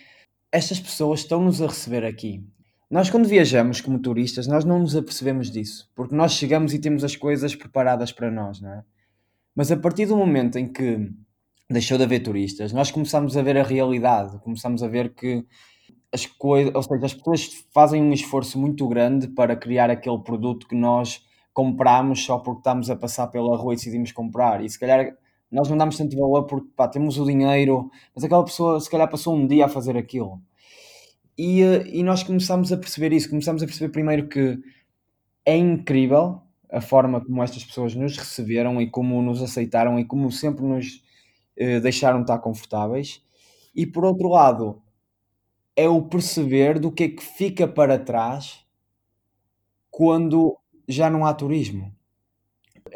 estas 0.53 0.81
pessoas 0.81 1.21
estão-nos 1.21 1.61
a 1.61 1.67
receber 1.67 2.05
aqui. 2.05 2.45
Nós, 2.91 3.11
quando 3.11 3.29
viajamos 3.29 3.81
como 3.81 3.99
turistas, 3.99 4.47
nós 4.47 4.65
não 4.65 4.79
nos 4.79 4.95
apercebemos 4.95 5.51
disso, 5.51 5.91
porque 5.95 6.15
nós 6.15 6.33
chegamos 6.33 6.73
e 6.73 6.79
temos 6.79 7.03
as 7.03 7.17
coisas 7.17 7.55
preparadas 7.55 8.13
para 8.13 8.31
nós, 8.31 8.61
não 8.61 8.73
é? 8.73 8.85
Mas 9.55 9.73
a 9.73 9.77
partir 9.77 10.07
do 10.07 10.17
momento 10.17 10.57
em 10.57 10.71
que 10.71 11.11
deixou 11.69 11.99
de 11.99 12.05
haver 12.05 12.21
turistas, 12.21 12.73
nós 12.73 12.91
começamos 12.91 13.37
a 13.37 13.43
ver 13.43 13.57
a 13.59 13.63
realidade, 13.63 14.39
começamos 14.39 14.83
a 14.83 14.89
ver 14.89 15.15
que 15.15 15.45
as 16.13 16.27
coisas, 16.27 16.75
ou 16.75 16.83
seja, 16.83 17.07
as 17.07 17.15
pessoas 17.15 17.67
fazem 17.75 18.03
um 18.03 18.13
esforço 18.13 18.59
muito 18.59 18.87
grande 18.87 19.29
para 19.29 19.57
criar 19.57 19.91
aquele 19.91 20.19
produto 20.23 20.69
que 20.69 20.77
nós 20.77 21.25
compramos 21.53 22.25
só 22.25 22.39
porque 22.39 22.61
estamos 22.61 22.89
a 22.89 22.97
passar 22.97 23.27
pela 23.29 23.57
rua 23.57 23.73
e 23.73 23.77
decidimos 23.77 24.13
comprar. 24.13 24.63
E 24.65 24.69
se 24.69 24.79
calhar 24.79 25.17
nós 25.51 25.69
não 25.69 25.77
damos 25.77 25.97
tanto 25.97 26.17
valor 26.17 26.45
porque 26.45 26.69
pá, 26.77 26.89
temos 26.89 27.19
o 27.19 27.25
dinheiro, 27.25 27.91
mas 28.15 28.25
aquela 28.25 28.45
pessoa 28.45 28.81
se 28.81 28.91
calhar 28.91 29.09
passou 29.11 29.35
um 29.35 29.47
dia 29.47 29.67
a 29.67 29.69
fazer 29.69 29.97
aquilo. 29.97 30.41
E, 31.39 31.63
eh, 31.63 31.85
e 31.89 32.03
nós 32.03 32.23
começamos 32.23 32.73
a 32.73 32.77
perceber 32.77 33.13
isso, 33.13 33.29
começamos 33.31 33.63
a 33.63 33.67
perceber 33.67 33.91
primeiro 33.93 34.29
que 34.29 34.59
é 35.45 35.57
incrível 35.57 36.43
a 36.71 36.81
forma 36.81 37.21
como 37.25 37.43
estas 37.43 37.65
pessoas 37.65 37.95
nos 37.95 38.17
receberam 38.17 38.81
e 38.81 38.91
como 38.91 39.23
nos 39.23 39.43
aceitaram 39.43 39.99
e 39.99 40.05
como 40.05 40.31
sempre 40.33 40.65
nos 40.65 41.03
eh, 41.57 41.81
deixaram 41.81 42.23
estar 42.23 42.39
confortáveis. 42.39 43.23
E 43.75 43.87
por 43.87 44.05
outro 44.05 44.29
lado, 44.29 44.83
é 45.77 45.89
o 45.89 46.03
perceber 46.03 46.79
do 46.79 46.93
que 46.93 47.05
é 47.05 47.09
que 47.09 47.23
fica 47.23 47.69
para 47.69 47.99
trás 47.99 48.65
quando 49.91 50.59
já 50.89 51.09
não 51.09 51.25
há 51.25 51.33
turismo. 51.35 51.96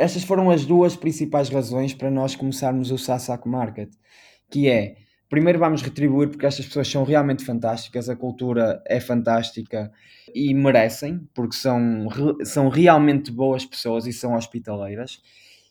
Estas 0.00 0.24
foram 0.24 0.50
as 0.50 0.64
duas 0.64 0.96
principais 0.96 1.50
razões 1.50 1.92
para 1.92 2.10
nós 2.10 2.34
começarmos 2.34 2.90
o 2.90 2.96
Sasak 2.96 3.46
Market, 3.46 3.90
que 4.50 4.66
é 4.66 4.96
primeiro 5.28 5.58
vamos 5.58 5.82
retribuir 5.82 6.30
porque 6.30 6.46
estas 6.46 6.64
pessoas 6.64 6.88
são 6.88 7.04
realmente 7.04 7.44
fantásticas, 7.44 8.08
a 8.08 8.16
cultura 8.16 8.82
é 8.86 8.98
fantástica 8.98 9.92
e 10.34 10.54
merecem, 10.54 11.20
porque 11.34 11.54
são, 11.54 12.08
são 12.44 12.70
realmente 12.70 13.30
boas 13.30 13.66
pessoas 13.66 14.06
e 14.06 14.12
são 14.14 14.34
hospitaleiras. 14.34 15.20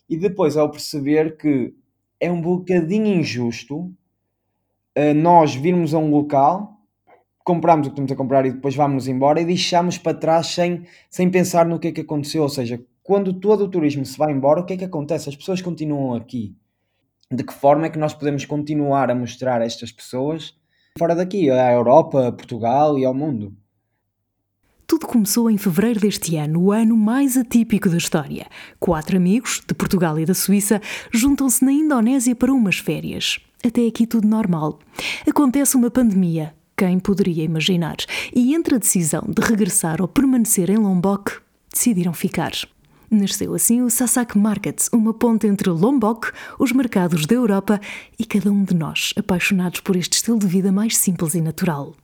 E 0.08 0.16
depois, 0.16 0.56
ao 0.56 0.70
perceber 0.70 1.36
que 1.36 1.74
é 2.20 2.30
um 2.30 2.40
bocadinho 2.40 3.08
injusto 3.08 3.78
uh, 3.80 5.14
nós 5.16 5.56
virmos 5.56 5.92
a 5.92 5.98
um 5.98 6.08
local, 6.08 6.78
compramos 7.42 7.88
o 7.88 7.90
que 7.90 7.96
temos 7.96 8.12
a 8.12 8.14
comprar 8.16 8.46
e 8.46 8.52
depois 8.52 8.76
vamos 8.76 9.08
embora 9.08 9.40
e 9.40 9.44
deixamos 9.44 9.98
para 9.98 10.16
trás 10.16 10.46
sem, 10.46 10.84
sem 11.10 11.28
pensar 11.28 11.66
no 11.66 11.80
que 11.80 11.88
é 11.88 11.92
que 11.92 12.02
aconteceu. 12.02 12.44
Ou 12.44 12.48
seja, 12.48 12.80
quando 13.10 13.32
todo 13.32 13.64
o 13.64 13.68
turismo 13.68 14.06
se 14.06 14.16
vai 14.16 14.30
embora, 14.30 14.60
o 14.60 14.64
que 14.64 14.74
é 14.74 14.76
que 14.76 14.84
acontece? 14.84 15.28
As 15.28 15.34
pessoas 15.34 15.60
continuam 15.60 16.14
aqui 16.14 16.54
de 17.28 17.42
que 17.42 17.52
forma 17.52 17.86
é 17.86 17.90
que 17.90 17.98
nós 17.98 18.14
podemos 18.14 18.44
continuar 18.44 19.10
a 19.10 19.16
mostrar 19.16 19.60
a 19.60 19.64
estas 19.64 19.90
pessoas 19.90 20.54
fora 20.96 21.16
daqui, 21.16 21.50
à 21.50 21.72
Europa, 21.72 22.28
a 22.28 22.30
Portugal 22.30 22.96
e 22.96 23.04
ao 23.04 23.12
mundo. 23.12 23.52
Tudo 24.86 25.08
começou 25.08 25.50
em 25.50 25.58
fevereiro 25.58 25.98
deste 25.98 26.36
ano, 26.36 26.60
o 26.60 26.70
ano 26.70 26.96
mais 26.96 27.36
atípico 27.36 27.88
da 27.88 27.96
história. 27.96 28.46
Quatro 28.78 29.16
amigos, 29.16 29.60
de 29.66 29.74
Portugal 29.74 30.16
e 30.16 30.24
da 30.24 30.32
Suíça, 30.32 30.80
juntam-se 31.10 31.64
na 31.64 31.72
Indonésia 31.72 32.36
para 32.36 32.52
umas 32.52 32.78
férias. 32.78 33.40
Até 33.66 33.88
aqui 33.88 34.06
tudo 34.06 34.28
normal. 34.28 34.78
Acontece 35.28 35.76
uma 35.76 35.90
pandemia, 35.90 36.54
quem 36.76 37.00
poderia 37.00 37.42
imaginar? 37.42 37.96
E 38.32 38.54
entre 38.54 38.76
a 38.76 38.78
decisão 38.78 39.24
de 39.26 39.42
regressar 39.42 40.00
ou 40.00 40.06
permanecer 40.06 40.70
em 40.70 40.76
Lombok, 40.76 41.40
decidiram 41.72 42.12
ficar. 42.12 42.52
Nasceu 43.12 43.54
assim 43.54 43.82
o 43.82 43.90
Sasak 43.90 44.38
Market, 44.38 44.86
uma 44.92 45.12
ponte 45.12 45.44
entre 45.44 45.68
Lombok, 45.68 46.30
os 46.60 46.70
mercados 46.70 47.26
da 47.26 47.34
Europa 47.34 47.80
e 48.16 48.24
cada 48.24 48.52
um 48.52 48.62
de 48.62 48.72
nós, 48.72 49.12
apaixonados 49.16 49.80
por 49.80 49.96
este 49.96 50.12
estilo 50.12 50.38
de 50.38 50.46
vida 50.46 50.70
mais 50.70 50.96
simples 50.96 51.34
e 51.34 51.40
natural. 51.40 51.96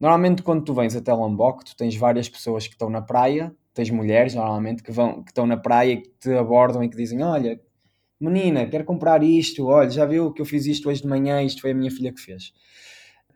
Normalmente, 0.00 0.44
quando 0.44 0.62
tu 0.62 0.72
vens 0.72 0.94
até 0.94 1.12
Lombok, 1.12 1.64
tu 1.64 1.76
tens 1.76 1.96
várias 1.96 2.28
pessoas 2.28 2.68
que 2.68 2.74
estão 2.74 2.88
na 2.88 3.02
praia, 3.02 3.52
tens 3.74 3.90
mulheres, 3.90 4.32
normalmente, 4.32 4.80
que, 4.80 4.92
vão, 4.92 5.24
que 5.24 5.32
estão 5.32 5.44
na 5.44 5.56
praia 5.56 5.94
e 5.94 6.02
que 6.02 6.10
te 6.20 6.32
abordam 6.32 6.84
e 6.84 6.88
que 6.88 6.96
dizem: 6.96 7.20
Olha, 7.24 7.60
menina, 8.20 8.64
quero 8.68 8.84
comprar 8.84 9.24
isto, 9.24 9.66
olha, 9.66 9.90
já 9.90 10.06
viu 10.06 10.32
que 10.32 10.40
eu 10.40 10.46
fiz 10.46 10.66
isto 10.66 10.88
hoje 10.88 11.02
de 11.02 11.08
manhã, 11.08 11.42
isto 11.42 11.62
foi 11.62 11.72
a 11.72 11.74
minha 11.74 11.90
filha 11.90 12.12
que 12.12 12.20
fez. 12.20 12.52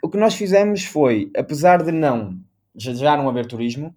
O 0.05 0.09
que 0.09 0.17
nós 0.17 0.37
fizemos 0.37 0.85
foi, 0.85 1.33
apesar 1.37 1.83
de 1.83 1.91
não, 1.91 2.39
já 2.77 3.17
não 3.17 3.29
haver 3.29 3.47
turismo, 3.47 3.93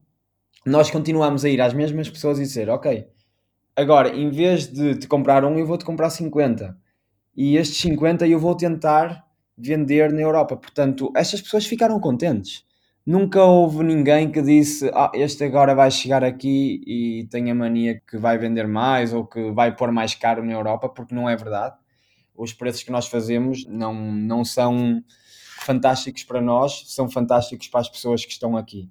nós 0.65 0.89
continuamos 0.89 1.43
a 1.43 1.49
ir 1.49 1.61
às 1.61 1.73
mesmas 1.73 2.09
pessoas 2.09 2.39
e 2.39 2.43
dizer, 2.43 2.69
ok, 2.69 3.07
agora 3.75 4.09
em 4.09 4.29
vez 4.29 4.67
de 4.67 4.95
te 4.95 5.07
comprar 5.07 5.43
um, 5.43 5.57
eu 5.57 5.65
vou-te 5.65 5.85
comprar 5.85 6.09
50. 6.09 6.77
E 7.35 7.57
estes 7.57 7.79
50 7.79 8.27
eu 8.27 8.39
vou 8.39 8.55
tentar 8.55 9.25
vender 9.57 10.11
na 10.11 10.21
Europa. 10.21 10.55
Portanto, 10.55 11.11
estas 11.15 11.41
pessoas 11.41 11.65
ficaram 11.65 11.99
contentes. 11.99 12.63
Nunca 13.05 13.43
houve 13.43 13.83
ninguém 13.83 14.31
que 14.31 14.41
disse, 14.41 14.89
ah, 14.93 15.11
este 15.13 15.43
agora 15.43 15.75
vai 15.75 15.91
chegar 15.91 16.23
aqui 16.23 16.81
e 16.87 17.27
tem 17.29 17.51
a 17.51 17.55
mania 17.55 18.01
que 18.07 18.17
vai 18.17 18.37
vender 18.37 18.65
mais 18.65 19.13
ou 19.13 19.25
que 19.25 19.51
vai 19.51 19.75
pôr 19.75 19.91
mais 19.91 20.15
caro 20.15 20.43
na 20.45 20.53
Europa, 20.53 20.87
porque 20.87 21.13
não 21.13 21.29
é 21.29 21.35
verdade. 21.35 21.75
Os 22.33 22.53
preços 22.53 22.83
que 22.83 22.91
nós 22.91 23.07
fazemos 23.07 23.65
não, 23.67 23.93
não 23.93 24.45
são 24.45 25.03
fantásticos 25.59 26.23
para 26.23 26.41
nós, 26.41 26.83
são 26.87 27.09
fantásticos 27.09 27.67
para 27.67 27.81
as 27.81 27.89
pessoas 27.89 28.23
que 28.23 28.31
estão 28.31 28.55
aqui. 28.55 28.89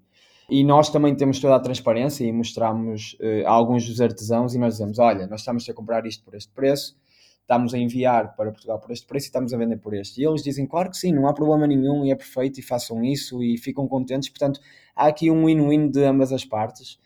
E 0.51 0.65
nós 0.65 0.91
também 0.91 1.15
temos 1.15 1.41
toda 1.41 1.57
a 1.57 1.61
transparência 1.61 2.25
e 2.25 2.33
mostramos 2.33 3.17
uh, 3.21 3.47
a 3.47 3.51
alguns 3.51 3.87
dos 3.87 4.01
artesãos 4.01 4.55
e 4.55 4.59
nós 4.59 4.75
dizemos: 4.75 4.99
olha, 4.99 5.27
nós 5.27 5.41
estamos 5.41 5.69
a 5.69 5.75
comprar 5.75 6.05
isto 6.07 6.25
por 6.25 6.35
este 6.35 6.53
preço, 6.53 6.97
estamos 7.41 7.73
a 7.75 7.79
enviar 7.79 8.35
para 8.37 8.51
Portugal 8.51 8.79
por 8.81 8.91
este 8.91 9.07
preço 9.07 9.27
e 9.27 9.29
estamos 9.29 9.55
a 9.55 9.57
vender 9.57 9.79
por 9.79 9.95
este. 9.95 10.21
E 10.21 10.25
eles 10.25 10.43
dizem: 10.43 10.67
claro 10.67 10.91
que 10.91 10.97
sim, 10.97 11.13
não 11.13 11.27
há 11.27 11.33
problema 11.33 11.67
nenhum 11.67 12.05
e 12.05 12.11
é 12.11 12.15
perfeito 12.15 12.59
e 12.59 12.63
façam 12.63 13.03
isso 13.05 13.43
e 13.43 13.57
ficam 13.57 13.87
contentes. 13.87 14.29
Portanto, 14.29 14.61
há 14.97 15.07
aqui 15.07 15.31
um 15.31 15.47
win-win 15.47 15.91
de 15.91 16.05
ambas 16.05 16.33
as 16.33 16.45
partes. 16.45 16.99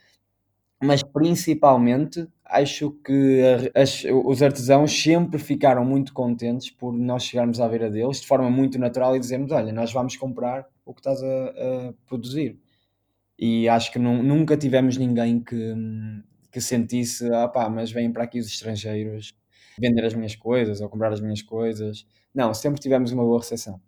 Mas 0.83 1.03
principalmente 1.03 2.29
acho 2.45 2.91
que 3.05 3.41
as, 3.75 4.05
os 4.05 4.43
artesãos 4.43 4.93
sempre 4.93 5.39
ficaram 5.39 5.85
muito 5.85 6.13
contentes 6.13 6.71
por 6.71 6.93
nós 6.93 7.25
chegarmos 7.25 7.61
à 7.61 7.69
beira 7.69 7.91
deles 7.91 8.21
de 8.21 8.27
forma 8.27 8.51
muito 8.51 8.79
natural 8.79 9.17
e 9.17 9.21
dizermos: 9.21 9.53
Olha, 9.53 9.73
nós 9.73 9.93
vamos 9.93 10.17
comprar 10.17 10.67
o 10.85 10.93
que 10.93 11.01
estás 11.01 11.23
a, 11.23 11.27
a 11.27 11.93
produzir 12.07 12.59
e 13.39 13.69
acho 13.69 13.93
que 13.93 13.99
nunca 13.99 14.57
tivemos 14.57 14.97
ninguém 14.97 15.41
que, 15.41 15.75
que 16.51 16.61
sentisse, 16.61 17.31
ah 17.33 17.49
pá, 17.49 17.69
mas 17.69 17.91
vêm 17.93 18.13
para 18.13 18.25
aqui 18.25 18.39
os 18.39 18.47
estrangeiros 18.47 19.35
vender 19.79 20.05
as 20.05 20.15
minhas 20.15 20.35
coisas 20.35 20.81
ou 20.81 20.89
comprar 20.89 21.13
as 21.13 21.21
minhas 21.21 21.43
coisas. 21.43 22.07
Não, 22.35 22.53
sempre 22.55 22.81
tivemos 22.81 23.13
uma 23.13 23.23
boa 23.23 23.41
recepção. 23.41 23.81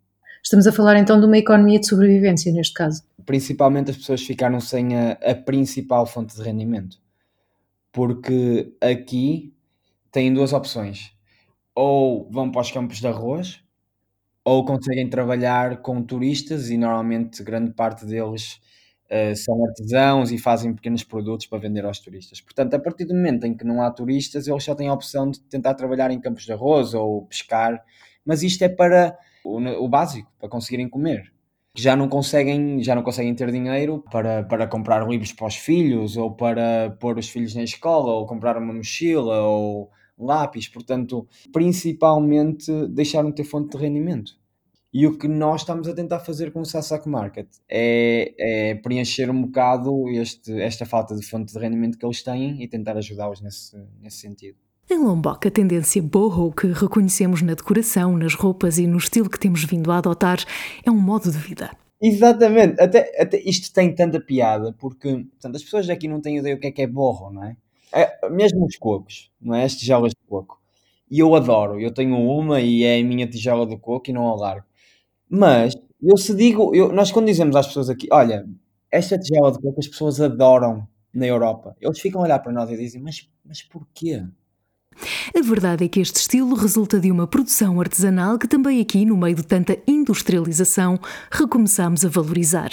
Estamos 0.43 0.67
a 0.67 0.73
falar 0.73 0.97
então 0.99 1.19
de 1.19 1.26
uma 1.26 1.38
economia 1.38 1.81
de 1.81 1.87
sobrevivência 1.87 2.52
neste 2.52 2.75
caso. 2.75 3.02
Principalmente 3.25 3.90
as 3.90 3.97
pessoas 3.97 4.23
ficaram 4.23 4.61
sem 4.61 4.97
a, 4.97 5.12
a 5.12 5.35
principal 5.35 6.07
fonte 6.07 6.37
de 6.37 6.43
rendimento. 6.43 6.99
Porque 7.90 8.75
aqui 8.81 9.55
têm 10.12 10.33
duas 10.33 10.52
opções. 10.52 11.12
Ou 11.75 12.28
vão 12.31 12.50
para 12.50 12.61
os 12.61 12.71
campos 12.71 12.99
de 12.99 13.07
arroz, 13.07 13.61
ou 14.45 14.64
conseguem 14.64 15.09
trabalhar 15.09 15.83
com 15.83 16.02
turistas 16.02 16.71
e 16.71 16.76
normalmente 16.76 17.43
grande 17.43 17.73
parte 17.73 18.07
deles 18.07 18.61
uh, 19.10 19.36
são 19.36 19.64
artesãos 19.64 20.30
e 20.30 20.38
fazem 20.38 20.74
pequenos 20.74 21.02
produtos 21.04 21.46
para 21.46 21.58
vender 21.58 21.84
aos 21.84 21.98
turistas. 21.98 22.40
Portanto, 22.40 22.74
a 22.74 22.78
partir 22.78 23.04
do 23.04 23.14
momento 23.14 23.44
em 23.44 23.56
que 23.56 23.64
não 23.64 23.82
há 23.82 23.90
turistas, 23.90 24.46
eles 24.46 24.64
só 24.64 24.74
têm 24.74 24.88
a 24.88 24.92
opção 24.92 25.30
de 25.30 25.40
tentar 25.40 25.74
trabalhar 25.74 26.10
em 26.10 26.20
campos 26.20 26.44
de 26.44 26.52
arroz 26.52 26.94
ou 26.94 27.26
pescar, 27.26 27.82
mas 28.24 28.42
isto 28.42 28.62
é 28.62 28.68
para 28.68 29.16
o, 29.44 29.58
o 29.84 29.88
básico, 29.88 30.30
para 30.38 30.48
conseguirem 30.48 30.88
comer. 30.88 31.32
Já 31.76 31.94
não 31.94 32.08
conseguem, 32.08 32.82
já 32.82 32.94
não 32.94 33.02
conseguem 33.02 33.34
ter 33.34 33.52
dinheiro 33.52 34.02
para, 34.10 34.42
para 34.42 34.66
comprar 34.66 35.06
livros 35.06 35.32
para 35.32 35.46
os 35.46 35.54
filhos, 35.54 36.16
ou 36.16 36.34
para 36.34 36.90
pôr 36.98 37.18
os 37.18 37.28
filhos 37.28 37.54
na 37.54 37.62
escola, 37.62 38.14
ou 38.14 38.26
comprar 38.26 38.56
uma 38.56 38.72
mochila, 38.72 39.42
ou 39.42 39.90
lápis. 40.18 40.68
Portanto, 40.68 41.26
principalmente 41.52 42.72
deixaram 42.88 43.30
de 43.30 43.36
ter 43.36 43.44
fonte 43.44 43.76
de 43.76 43.82
rendimento. 43.82 44.38
E 44.92 45.07
o 45.07 45.18
que 45.18 45.28
nós 45.28 45.61
estamos 45.61 45.87
a 45.87 45.95
tentar 45.95 46.21
fazer 46.21 46.50
com 46.50 46.61
o 46.61 46.64
Sasak 46.64 47.07
Market 47.09 47.47
é, 47.68 48.35
é 48.38 48.75
preencher 48.76 49.30
um 49.30 49.42
bocado 49.42 50.09
este, 50.09 50.59
esta 50.61 50.87
falta 50.87 51.14
de 51.14 51.23
fonte 51.23 51.52
de 51.52 51.59
rendimento 51.59 51.99
que 51.99 52.07
eles 52.07 52.23
têm 52.23 52.62
e 52.62 52.66
tentar 52.66 52.97
ajudá-los 52.97 53.42
nesse, 53.42 53.76
nesse 54.00 54.18
sentido. 54.18 54.57
Em 54.90 54.97
Lombok, 54.97 55.47
a 55.47 55.50
tendência 55.50 56.02
boho 56.02 56.50
que 56.50 56.68
reconhecemos 56.68 57.42
na 57.42 57.52
decoração, 57.52 58.16
nas 58.16 58.35
roupas 58.35 58.78
e 58.78 58.87
no 58.87 58.97
estilo 58.97 59.28
que 59.28 59.38
temos 59.38 59.62
vindo 59.62 59.92
a 59.92 59.99
adotar 59.99 60.38
é 60.83 60.90
um 60.90 60.99
modo 60.99 61.30
de 61.30 61.37
vida. 61.37 61.71
Exatamente, 62.00 62.80
até, 62.80 63.21
até 63.21 63.38
isto 63.40 63.71
tem 63.75 63.95
tanta 63.95 64.18
piada, 64.18 64.73
porque 64.78 65.26
portanto, 65.33 65.57
as 65.57 65.62
pessoas 65.62 65.87
daqui 65.87 66.09
não 66.09 66.23
têm 66.23 66.38
ideia 66.38 66.54
o 66.54 66.59
que 66.59 66.68
é 66.68 66.71
que 66.71 66.80
é 66.80 66.87
borro, 66.87 67.30
não 67.30 67.45
é? 67.45 67.57
é 67.92 68.30
mesmo 68.30 68.64
os 68.64 68.76
cocos, 68.76 69.30
não 69.38 69.54
é? 69.54 69.64
As 69.64 69.76
tigelas 69.76 70.12
de 70.12 70.26
coco. 70.26 70.59
E 71.11 71.18
eu 71.18 71.35
adoro, 71.35 71.78
eu 71.78 71.92
tenho 71.92 72.16
uma 72.16 72.61
e 72.61 72.85
é 72.85 72.99
a 72.99 73.04
minha 73.04 73.26
tigela 73.26 73.66
de 73.66 73.76
coco 73.76 74.09
e 74.09 74.12
não 74.14 74.28
a 74.28 74.35
largo. 74.35 74.67
Mas 75.28 75.75
eu 76.02 76.16
se 76.16 76.35
digo, 76.35 76.75
eu, 76.75 76.92
nós 76.92 77.11
quando 77.11 77.26
dizemos 77.26 77.56
às 77.56 77.66
pessoas 77.66 77.90
aqui, 77.90 78.08
olha, 78.11 78.47
esta 78.90 79.18
tigela 79.18 79.52
de 79.52 79.58
coco 79.58 79.80
as 79.80 79.88
pessoas 79.88 80.20
adoram 80.20 80.87
na 81.12 81.26
Europa. 81.26 81.76
Eles 81.80 82.00
ficam 82.00 82.20
a 82.20 82.25
olhar 82.25 82.38
para 82.38 82.52
nós 82.52 82.70
e 82.70 82.76
dizem, 82.76 83.00
mas, 83.00 83.28
mas 83.44 83.62
porquê? 83.62 84.25
A 85.37 85.42
verdade 85.42 85.85
é 85.85 85.88
que 85.88 86.00
este 86.00 86.16
estilo 86.16 86.54
resulta 86.56 86.99
de 86.99 87.11
uma 87.11 87.26
produção 87.26 87.80
artesanal 87.80 88.38
que 88.38 88.49
também 88.49 88.80
aqui, 88.80 89.04
no 89.04 89.16
meio 89.16 89.37
de 89.37 89.44
tanta 89.44 89.78
industrialização, 89.87 90.99
recomeçamos 91.30 92.04
a 92.04 92.08
valorizar. 92.08 92.70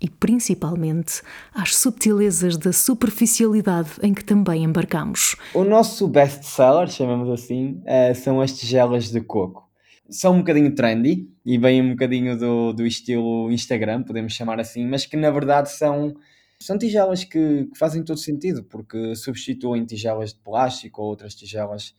E 0.00 0.08
principalmente 0.08 1.22
às 1.54 1.76
subtilezas 1.76 2.56
da 2.56 2.72
superficialidade 2.72 3.90
em 4.02 4.12
que 4.12 4.24
também 4.24 4.64
embarcamos. 4.64 5.36
O 5.54 5.62
nosso 5.62 6.08
best-seller, 6.08 6.88
chamamos 6.88 7.28
assim, 7.28 7.80
eh, 7.84 8.14
são 8.14 8.40
as 8.40 8.52
tigelas 8.58 9.10
de 9.10 9.20
coco. 9.20 9.69
São 10.10 10.34
um 10.34 10.38
bocadinho 10.38 10.74
trendy 10.74 11.28
e 11.44 11.56
vêm 11.56 11.80
um 11.82 11.90
bocadinho 11.90 12.36
do, 12.36 12.72
do 12.72 12.86
estilo 12.86 13.50
Instagram, 13.50 14.02
podemos 14.02 14.32
chamar 14.32 14.58
assim, 14.58 14.86
mas 14.86 15.06
que 15.06 15.16
na 15.16 15.30
verdade 15.30 15.70
são 15.70 16.14
são 16.60 16.76
tigelas 16.76 17.24
que, 17.24 17.66
que, 17.66 17.78
fazem 17.78 18.04
todo 18.04 18.18
sentido, 18.18 18.62
porque 18.64 19.14
substituem 19.16 19.84
tigelas 19.86 20.34
de 20.34 20.40
plástico 20.40 21.00
ou 21.00 21.08
outras 21.08 21.34
tigelas 21.34 21.94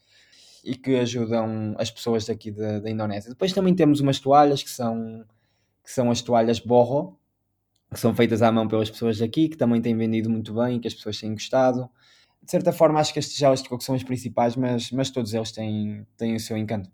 e 0.63 0.75
que 0.75 0.95
ajudam 0.97 1.73
as 1.79 1.89
pessoas 1.89 2.27
daqui 2.27 2.51
da, 2.51 2.79
da 2.79 2.89
Indonésia. 2.89 3.31
Depois 3.31 3.51
também 3.51 3.73
temos 3.73 3.99
umas 3.99 4.19
toalhas 4.19 4.61
que 4.61 4.69
são, 4.69 5.25
que 5.83 5.91
são 5.91 6.11
as 6.11 6.21
toalhas 6.21 6.59
borro, 6.59 7.17
que 7.91 7.99
são 7.99 8.13
feitas 8.13 8.43
à 8.43 8.51
mão 8.51 8.67
pelas 8.67 8.89
pessoas 8.89 9.17
daqui, 9.17 9.49
que 9.49 9.57
também 9.57 9.81
têm 9.81 9.97
vendido 9.97 10.29
muito 10.29 10.53
bem, 10.53 10.79
que 10.79 10.87
as 10.87 10.93
pessoas 10.93 11.19
têm 11.19 11.33
gostado. 11.33 11.89
De 12.43 12.51
certa 12.51 12.71
forma, 12.71 12.99
acho 12.99 13.13
que 13.13 13.19
as 13.19 13.29
tigelas 13.29 13.63
de 13.63 13.69
coco 13.69 13.83
são 13.83 13.95
as 13.95 14.03
principais, 14.03 14.55
mas, 14.55 14.91
mas 14.91 15.09
todos 15.09 15.33
eles 15.33 15.51
têm, 15.51 16.05
têm 16.17 16.35
o 16.35 16.39
seu 16.39 16.55
encanto. 16.55 16.89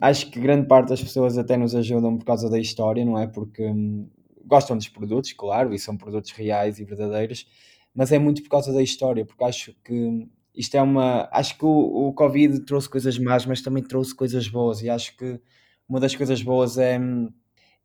Acho 0.00 0.30
que 0.30 0.38
grande 0.40 0.66
parte 0.66 0.88
das 0.90 1.02
pessoas 1.02 1.38
até 1.38 1.56
nos 1.56 1.74
ajudam 1.74 2.16
por 2.18 2.24
causa 2.24 2.50
da 2.50 2.58
história, 2.58 3.04
não 3.04 3.18
é? 3.18 3.26
Porque 3.26 3.64
hum, 3.66 4.08
gostam 4.44 4.76
dos 4.76 4.88
produtos, 4.88 5.32
claro, 5.32 5.74
e 5.74 5.78
são 5.78 5.96
produtos 5.96 6.30
reais 6.32 6.78
e 6.78 6.84
verdadeiros, 6.84 7.46
mas 7.94 8.12
é 8.12 8.18
muito 8.18 8.42
por 8.42 8.50
causa 8.50 8.72
da 8.72 8.82
história, 8.82 9.24
porque 9.24 9.44
acho 9.44 9.74
que 9.84 10.28
isto 10.54 10.74
é 10.76 10.82
uma. 10.82 11.28
Acho 11.32 11.58
que 11.58 11.64
o, 11.64 12.08
o 12.08 12.12
Covid 12.14 12.60
trouxe 12.60 12.88
coisas 12.88 13.18
más, 13.18 13.46
mas 13.46 13.62
também 13.62 13.82
trouxe 13.82 14.14
coisas 14.14 14.48
boas, 14.48 14.82
e 14.82 14.90
acho 14.90 15.16
que 15.16 15.40
uma 15.88 16.00
das 16.00 16.14
coisas 16.14 16.42
boas 16.42 16.78
é, 16.78 16.98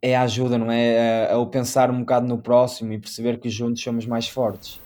é 0.02 0.16
a 0.16 0.24
ajuda, 0.24 0.58
não 0.58 0.72
é? 0.72 1.28
É, 1.28 1.32
é 1.32 1.36
o 1.36 1.48
pensar 1.48 1.92
um 1.92 2.00
bocado 2.02 2.28
no 2.28 2.42
próximo 2.42 2.94
e 2.94 3.00
perceber 3.00 3.40
que 3.40 3.50
juntos 3.50 3.82
somos 3.84 4.06
mais 4.06 4.28
fortes. 4.28 4.80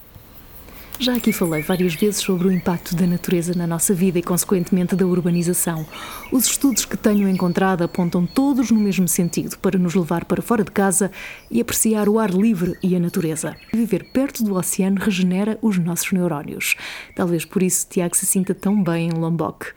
Já 0.97 1.13
aqui 1.13 1.33
falei 1.33 1.61
várias 1.61 1.93
vezes 1.93 2.17
sobre 2.21 2.47
o 2.47 2.51
impacto 2.51 2.95
da 2.95 3.05
natureza 3.05 3.53
na 3.53 3.67
nossa 3.67 3.93
vida 3.93 4.17
e, 4.17 4.23
consequentemente, 4.23 4.95
da 4.95 5.05
urbanização. 5.05 5.85
Os 6.31 6.45
estudos 6.45 6.85
que 6.85 6.95
tenho 6.95 7.27
encontrado 7.27 7.83
apontam 7.83 8.25
todos 8.25 8.71
no 8.71 8.79
mesmo 8.79 9.05
sentido, 9.05 9.57
para 9.57 9.77
nos 9.77 9.93
levar 9.93 10.23
para 10.23 10.41
fora 10.41 10.63
de 10.63 10.71
casa 10.71 11.11
e 11.51 11.59
apreciar 11.59 12.07
o 12.07 12.17
ar 12.17 12.31
livre 12.31 12.77
e 12.81 12.95
a 12.95 12.99
natureza. 12.99 13.57
Viver 13.73 14.05
perto 14.13 14.41
do 14.41 14.55
oceano 14.55 14.97
regenera 15.01 15.59
os 15.61 15.77
nossos 15.77 16.13
neurónios. 16.13 16.75
Talvez 17.13 17.43
por 17.43 17.61
isso 17.61 17.87
Tiago 17.89 18.15
se 18.15 18.25
sinta 18.25 18.55
tão 18.55 18.81
bem 18.81 19.09
em 19.09 19.11
Lombok. 19.11 19.67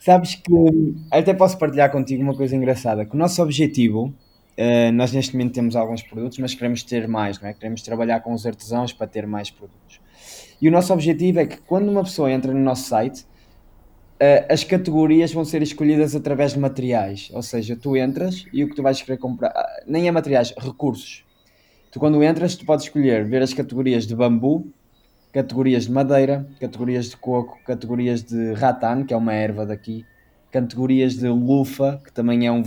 Sabes 0.00 0.34
que 0.34 0.52
até 1.12 1.32
posso 1.32 1.56
partilhar 1.58 1.92
contigo 1.92 2.22
uma 2.22 2.34
coisa 2.34 2.56
engraçada, 2.56 3.04
que 3.04 3.14
o 3.14 3.18
nosso 3.18 3.40
objetivo 3.40 4.12
Uh, 4.58 4.90
nós 4.90 5.12
neste 5.12 5.36
momento 5.36 5.52
temos 5.52 5.76
alguns 5.76 6.02
produtos, 6.02 6.38
mas 6.38 6.54
queremos 6.54 6.82
ter 6.82 7.06
mais, 7.06 7.38
não 7.38 7.46
é? 7.50 7.52
Queremos 7.52 7.82
trabalhar 7.82 8.20
com 8.20 8.32
os 8.32 8.46
artesãos 8.46 8.90
para 8.90 9.06
ter 9.06 9.26
mais 9.26 9.50
produtos. 9.50 10.00
E 10.60 10.68
o 10.68 10.72
nosso 10.72 10.92
objetivo 10.92 11.40
é 11.40 11.46
que 11.46 11.58
quando 11.58 11.90
uma 11.90 12.02
pessoa 12.02 12.30
entra 12.30 12.52
no 12.52 12.60
nosso 12.60 12.88
site, 12.88 13.22
uh, 13.22 14.46
as 14.48 14.64
categorias 14.64 15.32
vão 15.32 15.44
ser 15.44 15.62
escolhidas 15.62 16.16
através 16.16 16.52
de 16.52 16.58
materiais. 16.58 17.30
Ou 17.32 17.42
seja, 17.42 17.76
tu 17.76 17.96
entras 17.96 18.46
e 18.52 18.64
o 18.64 18.68
que 18.68 18.74
tu 18.74 18.82
vais 18.82 19.00
querer 19.00 19.18
comprar, 19.18 19.50
uh, 19.50 19.84
nem 19.86 20.08
é 20.08 20.10
materiais, 20.10 20.54
recursos. 20.56 21.24
Tu 21.90 21.98
quando 21.98 22.22
entras, 22.22 22.56
tu 22.56 22.64
podes 22.64 22.86
escolher 22.86 23.24
ver 23.24 23.42
as 23.42 23.52
categorias 23.52 24.06
de 24.06 24.14
bambu, 24.14 24.66
categorias 25.32 25.84
de 25.84 25.92
madeira, 25.92 26.48
categorias 26.58 27.10
de 27.10 27.16
coco, 27.16 27.58
categorias 27.66 28.22
de 28.22 28.52
rattan, 28.54 29.04
que 29.04 29.12
é 29.12 29.16
uma 29.16 29.34
erva 29.34 29.66
daqui, 29.66 30.04
categorias 30.50 31.16
de 31.16 31.28
lufa, 31.28 32.00
que 32.02 32.12
também 32.12 32.46
é 32.46 32.52
um 32.52 32.62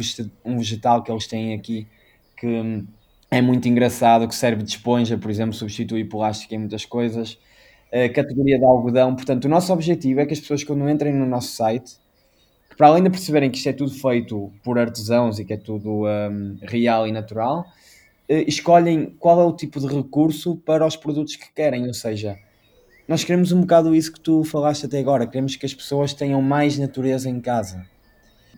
vegetal 0.57 1.01
que 1.01 1.11
eles 1.11 1.25
têm 1.25 1.55
aqui, 1.55 1.87
que 2.37 2.45
hum, 2.45 2.85
é 3.31 3.41
muito 3.41 3.67
engraçado, 3.67 4.27
que 4.27 4.35
serve 4.35 4.63
de 4.63 4.69
esponja, 4.69 5.17
por 5.17 5.31
exemplo, 5.31 5.53
substitui 5.53 6.03
plástico 6.03 6.53
em 6.53 6.59
muitas 6.59 6.85
coisas 6.85 7.39
a 7.91 8.09
categoria 8.09 8.57
de 8.57 8.65
algodão. 8.65 9.15
Portanto, 9.15 9.45
o 9.45 9.49
nosso 9.49 9.73
objetivo 9.73 10.19
é 10.19 10.25
que 10.25 10.33
as 10.33 10.39
pessoas, 10.39 10.63
quando 10.63 10.87
entrem 10.89 11.13
no 11.13 11.25
nosso 11.25 11.51
site, 11.51 11.97
que 12.69 12.75
para 12.75 12.87
além 12.87 13.03
de 13.03 13.09
perceberem 13.09 13.49
que 13.49 13.57
isto 13.57 13.69
é 13.69 13.73
tudo 13.73 13.91
feito 13.91 14.51
por 14.63 14.77
artesãos 14.77 15.39
e 15.39 15.45
que 15.45 15.53
é 15.53 15.57
tudo 15.57 16.05
um, 16.05 16.57
real 16.61 17.07
e 17.07 17.11
natural, 17.11 17.65
uh, 18.29 18.33
escolhem 18.47 19.15
qual 19.19 19.41
é 19.41 19.43
o 19.43 19.53
tipo 19.53 19.79
de 19.79 19.87
recurso 19.87 20.55
para 20.57 20.85
os 20.85 20.95
produtos 20.95 21.35
que 21.35 21.51
querem. 21.53 21.87
Ou 21.87 21.93
seja, 21.93 22.37
nós 23.07 23.23
queremos 23.23 23.51
um 23.51 23.61
bocado 23.61 23.95
isso 23.95 24.13
que 24.13 24.19
tu 24.19 24.43
falaste 24.43 24.85
até 24.85 24.99
agora, 24.99 25.25
queremos 25.25 25.55
que 25.55 25.65
as 25.65 25.73
pessoas 25.73 26.13
tenham 26.13 26.41
mais 26.41 26.77
natureza 26.77 27.29
em 27.29 27.39
casa. 27.39 27.85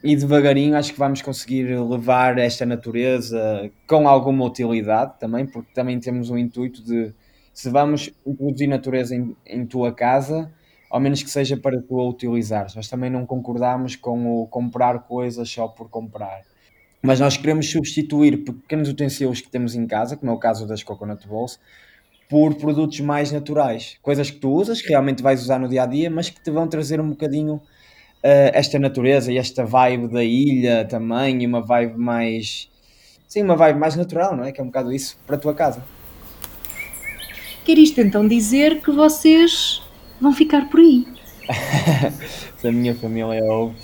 E 0.04 0.16
devagarinho 0.16 0.76
acho 0.76 0.94
que 0.94 1.00
vamos 1.00 1.22
conseguir 1.22 1.80
levar 1.80 2.40
esta 2.40 2.66
natureza 2.66 3.72
com 3.88 4.08
alguma 4.08 4.44
utilidade 4.46 5.14
também, 5.20 5.46
porque 5.46 5.72
também 5.74 6.00
temos 6.00 6.32
o 6.32 6.38
intuito 6.38 6.84
de 6.84 7.14
se 7.54 7.70
vamos 7.70 8.12
introduzir 8.26 8.68
natureza 8.68 9.16
em, 9.16 9.36
em 9.46 9.66
tua 9.66 9.94
casa, 9.94 10.52
ao 10.90 11.00
menos 11.00 11.24
que 11.24 11.30
seja 11.30 11.56
para 11.56 11.82
tu 11.82 12.00
a 12.00 12.08
utilizares. 12.08 12.76
Nós 12.76 12.88
também 12.88 13.10
não 13.10 13.26
concordamos 13.26 13.96
com 13.96 14.42
o 14.42 14.48
comprar 14.48 15.00
coisas 15.00 15.50
só 15.50 15.68
por 15.68 15.90
comprar. 15.90 16.42
Mas 17.02 17.20
nós 17.20 17.36
queremos 17.36 17.70
substituir 17.70 18.44
pequenos 18.44 18.90
utensílios 18.90 19.42
que 19.42 19.50
temos 19.50 19.74
em 19.74 19.88
casa, 19.88 20.16
como 20.16 20.32
é 20.32 20.36
o 20.36 20.38
caso 20.38 20.68
das 20.68 20.84
Coconut 20.84 21.28
Bowls, 21.28 21.60
por 22.30 22.56
produtos 22.56 23.00
mais 23.00 23.32
naturais. 23.32 23.98
Coisas 24.02 24.30
que 24.30 24.38
tu 24.38 24.52
usas, 24.52 24.82
que 24.82 24.90
realmente 24.90 25.24
vais 25.24 25.42
usar 25.42 25.60
no 25.60 25.68
dia 25.68 25.84
a 25.84 25.86
dia, 25.86 26.10
mas 26.10 26.30
que 26.30 26.42
te 26.42 26.52
vão 26.52 26.68
trazer 26.68 27.02
um 27.02 27.10
bocadinho 27.10 27.56
uh, 27.56 27.62
esta 28.54 28.78
natureza 28.78 29.32
e 29.32 29.38
esta 29.38 29.66
vibe 29.66 30.08
da 30.10 30.24
ilha 30.24 30.86
também, 30.86 31.42
e 31.42 31.48
uma 31.48 31.62
vibe 31.62 31.98
mais. 31.98 32.70
Sim, 33.28 33.44
uma 33.44 33.56
vibe 33.56 33.80
mais 33.80 33.96
natural, 33.96 34.36
não 34.36 34.44
é? 34.44 34.52
Que 34.52 34.62
é 34.62 34.64
um 34.64 34.68
bocado 34.68 34.94
isso 34.94 35.18
para 35.26 35.36
a 35.38 35.40
tua 35.40 35.54
casa. 35.54 35.84
Quer 37.64 37.78
isto 37.78 38.02
então 38.02 38.28
dizer 38.28 38.82
que 38.82 38.92
vocês 38.92 39.84
vão 40.20 40.34
ficar 40.34 40.68
por 40.68 40.80
aí? 40.80 41.06
Se 42.58 42.68
a 42.68 42.72
minha 42.72 42.96
família 42.96 43.44
ouve. 43.44 43.76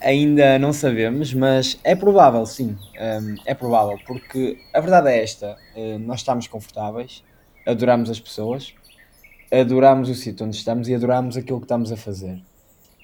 Ainda 0.00 0.58
não 0.58 0.72
sabemos, 0.72 1.32
mas 1.32 1.78
é 1.84 1.94
provável, 1.94 2.44
sim. 2.44 2.76
Um, 3.00 3.36
é 3.44 3.54
provável, 3.54 3.96
porque 4.04 4.58
a 4.74 4.80
verdade 4.80 5.10
é 5.10 5.22
esta: 5.22 5.56
uh, 5.76 5.98
nós 6.00 6.20
estamos 6.20 6.48
confortáveis, 6.48 7.22
adoramos 7.64 8.10
as 8.10 8.18
pessoas, 8.18 8.74
adoramos 9.50 10.08
o 10.08 10.14
sítio 10.14 10.44
onde 10.44 10.56
estamos 10.56 10.88
e 10.88 10.94
adoramos 10.94 11.36
aquilo 11.36 11.60
que 11.60 11.66
estamos 11.66 11.92
a 11.92 11.96
fazer. 11.96 12.42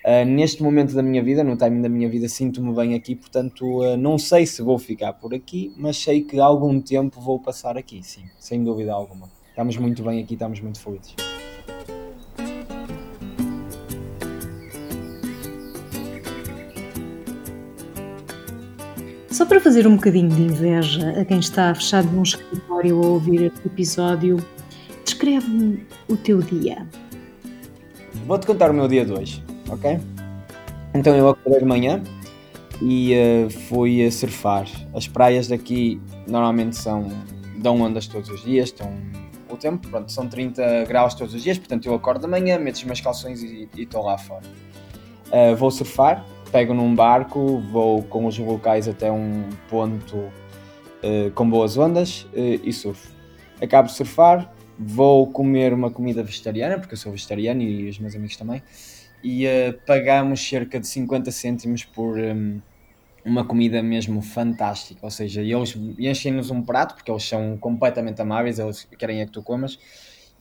Uh, 0.04 0.24
neste 0.26 0.60
momento 0.60 0.92
da 0.92 1.02
minha 1.04 1.22
vida, 1.22 1.44
no 1.44 1.56
timing 1.56 1.82
da 1.82 1.88
minha 1.88 2.08
vida, 2.08 2.28
sinto-me 2.28 2.74
bem 2.74 2.94
aqui, 2.94 3.14
portanto, 3.14 3.64
uh, 3.64 3.96
não 3.96 4.18
sei 4.18 4.44
se 4.44 4.60
vou 4.60 4.76
ficar 4.76 5.12
por 5.12 5.32
aqui, 5.32 5.72
mas 5.76 5.96
sei 5.96 6.22
que 6.22 6.40
algum 6.40 6.80
tempo 6.80 7.20
vou 7.20 7.38
passar 7.38 7.78
aqui, 7.78 8.02
sim, 8.02 8.24
sem 8.40 8.64
dúvida 8.64 8.92
alguma. 8.92 9.41
Estamos 9.52 9.76
muito 9.76 10.02
bem 10.02 10.22
aqui, 10.22 10.32
estamos 10.32 10.60
muito 10.62 10.80
felizes. 10.80 11.14
Só 19.30 19.44
para 19.44 19.60
fazer 19.60 19.86
um 19.86 19.96
bocadinho 19.96 20.30
de 20.30 20.40
inveja 20.40 21.20
a 21.20 21.24
quem 21.26 21.38
está 21.38 21.74
fechado 21.74 22.10
num 22.10 22.22
escritório 22.22 22.96
a 23.04 23.06
ouvir 23.06 23.42
este 23.42 23.66
episódio, 23.66 24.38
descreve-me 25.04 25.86
o 26.08 26.16
teu 26.16 26.40
dia. 26.40 26.86
Vou-te 28.26 28.46
contar 28.46 28.70
o 28.70 28.74
meu 28.74 28.88
dia 28.88 29.04
de 29.04 29.12
hoje, 29.12 29.44
ok? 29.68 30.00
Então 30.94 31.14
eu 31.14 31.28
acordei 31.28 31.60
de 31.60 31.66
manhã 31.66 32.02
e 32.80 33.12
uh, 33.14 33.50
fui 33.50 34.02
a 34.02 34.10
surfar. 34.10 34.66
As 34.94 35.06
praias 35.06 35.46
daqui 35.46 36.00
normalmente 36.26 36.74
são 36.74 37.06
dão 37.58 37.78
ondas 37.82 38.06
todos 38.06 38.30
os 38.30 38.42
dias, 38.42 38.70
estão 38.70 38.90
tempo, 39.62 39.88
pronto, 39.88 40.10
são 40.10 40.28
30 40.28 40.84
graus 40.84 41.14
todos 41.14 41.32
os 41.34 41.42
dias, 41.42 41.56
portanto 41.56 41.86
eu 41.86 41.94
acordo 41.94 42.22
de 42.22 42.26
manhã, 42.26 42.58
meto 42.58 42.74
os 42.74 42.84
meus 42.84 43.00
calções 43.00 43.42
e 43.42 43.68
estou 43.76 44.04
lá 44.04 44.18
fora. 44.18 44.44
Uh, 45.28 45.56
vou 45.56 45.70
surfar, 45.70 46.26
pego 46.50 46.74
num 46.74 46.94
barco, 46.94 47.58
vou 47.70 48.02
com 48.02 48.26
os 48.26 48.36
locais 48.38 48.88
até 48.88 49.10
um 49.10 49.48
ponto 49.70 50.16
uh, 50.16 51.30
com 51.34 51.48
boas 51.48 51.78
ondas 51.78 52.22
uh, 52.34 52.60
e 52.62 52.72
surfo. 52.72 53.08
Acabo 53.60 53.88
de 53.88 53.94
surfar, 53.94 54.52
vou 54.78 55.30
comer 55.30 55.72
uma 55.72 55.90
comida 55.90 56.22
vegetariana, 56.22 56.78
porque 56.78 56.94
eu 56.94 56.98
sou 56.98 57.12
vegetariano 57.12 57.62
e 57.62 57.88
os 57.88 57.98
meus 57.98 58.14
amigos 58.16 58.36
também, 58.36 58.60
e 59.22 59.46
pagamos 59.86 60.44
cerca 60.46 60.80
de 60.80 60.88
50 60.88 61.30
cêntimos 61.30 61.84
por. 61.84 62.18
Um, 62.18 62.60
uma 63.24 63.44
comida 63.44 63.82
mesmo 63.82 64.20
fantástica, 64.20 65.00
ou 65.02 65.10
seja, 65.10 65.42
eles 65.42 65.76
enchem-nos 65.98 66.50
um 66.50 66.62
prato, 66.62 66.94
porque 66.94 67.10
eles 67.10 67.22
são 67.22 67.56
completamente 67.56 68.20
amáveis, 68.20 68.58
eles 68.58 68.84
querem 68.98 69.20
é 69.20 69.26
que 69.26 69.32
tu 69.32 69.42
comas, 69.42 69.78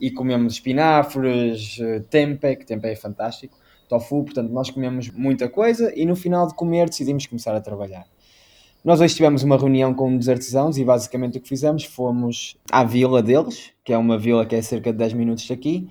e 0.00 0.10
comemos 0.10 0.54
espinafres, 0.54 1.78
eh, 1.80 2.00
tempeh, 2.10 2.56
que 2.56 2.66
tempeh 2.66 2.92
é 2.92 2.96
fantástico, 2.96 3.56
tofu, 3.88 4.24
portanto 4.24 4.50
nós 4.50 4.70
comemos 4.70 5.08
muita 5.10 5.48
coisa 5.48 5.92
e 5.94 6.04
no 6.04 6.16
final 6.16 6.46
de 6.48 6.54
comer 6.54 6.88
decidimos 6.88 7.26
começar 7.26 7.54
a 7.54 7.60
trabalhar. 7.60 8.04
Nós 8.84 9.00
hoje 9.00 9.14
tivemos 9.14 9.44
uma 9.44 9.56
reunião 9.56 9.94
com 9.94 10.08
um 10.08 10.18
dos 10.18 10.28
artesãos 10.28 10.76
e 10.76 10.84
basicamente 10.84 11.38
o 11.38 11.40
que 11.40 11.48
fizemos 11.48 11.84
fomos 11.84 12.56
à 12.70 12.82
vila 12.82 13.22
deles, 13.22 13.70
que 13.84 13.92
é 13.92 13.98
uma 13.98 14.18
vila 14.18 14.44
que 14.44 14.56
é 14.56 14.62
cerca 14.62 14.90
de 14.90 14.98
10 14.98 15.12
minutos 15.12 15.46
daqui, 15.46 15.88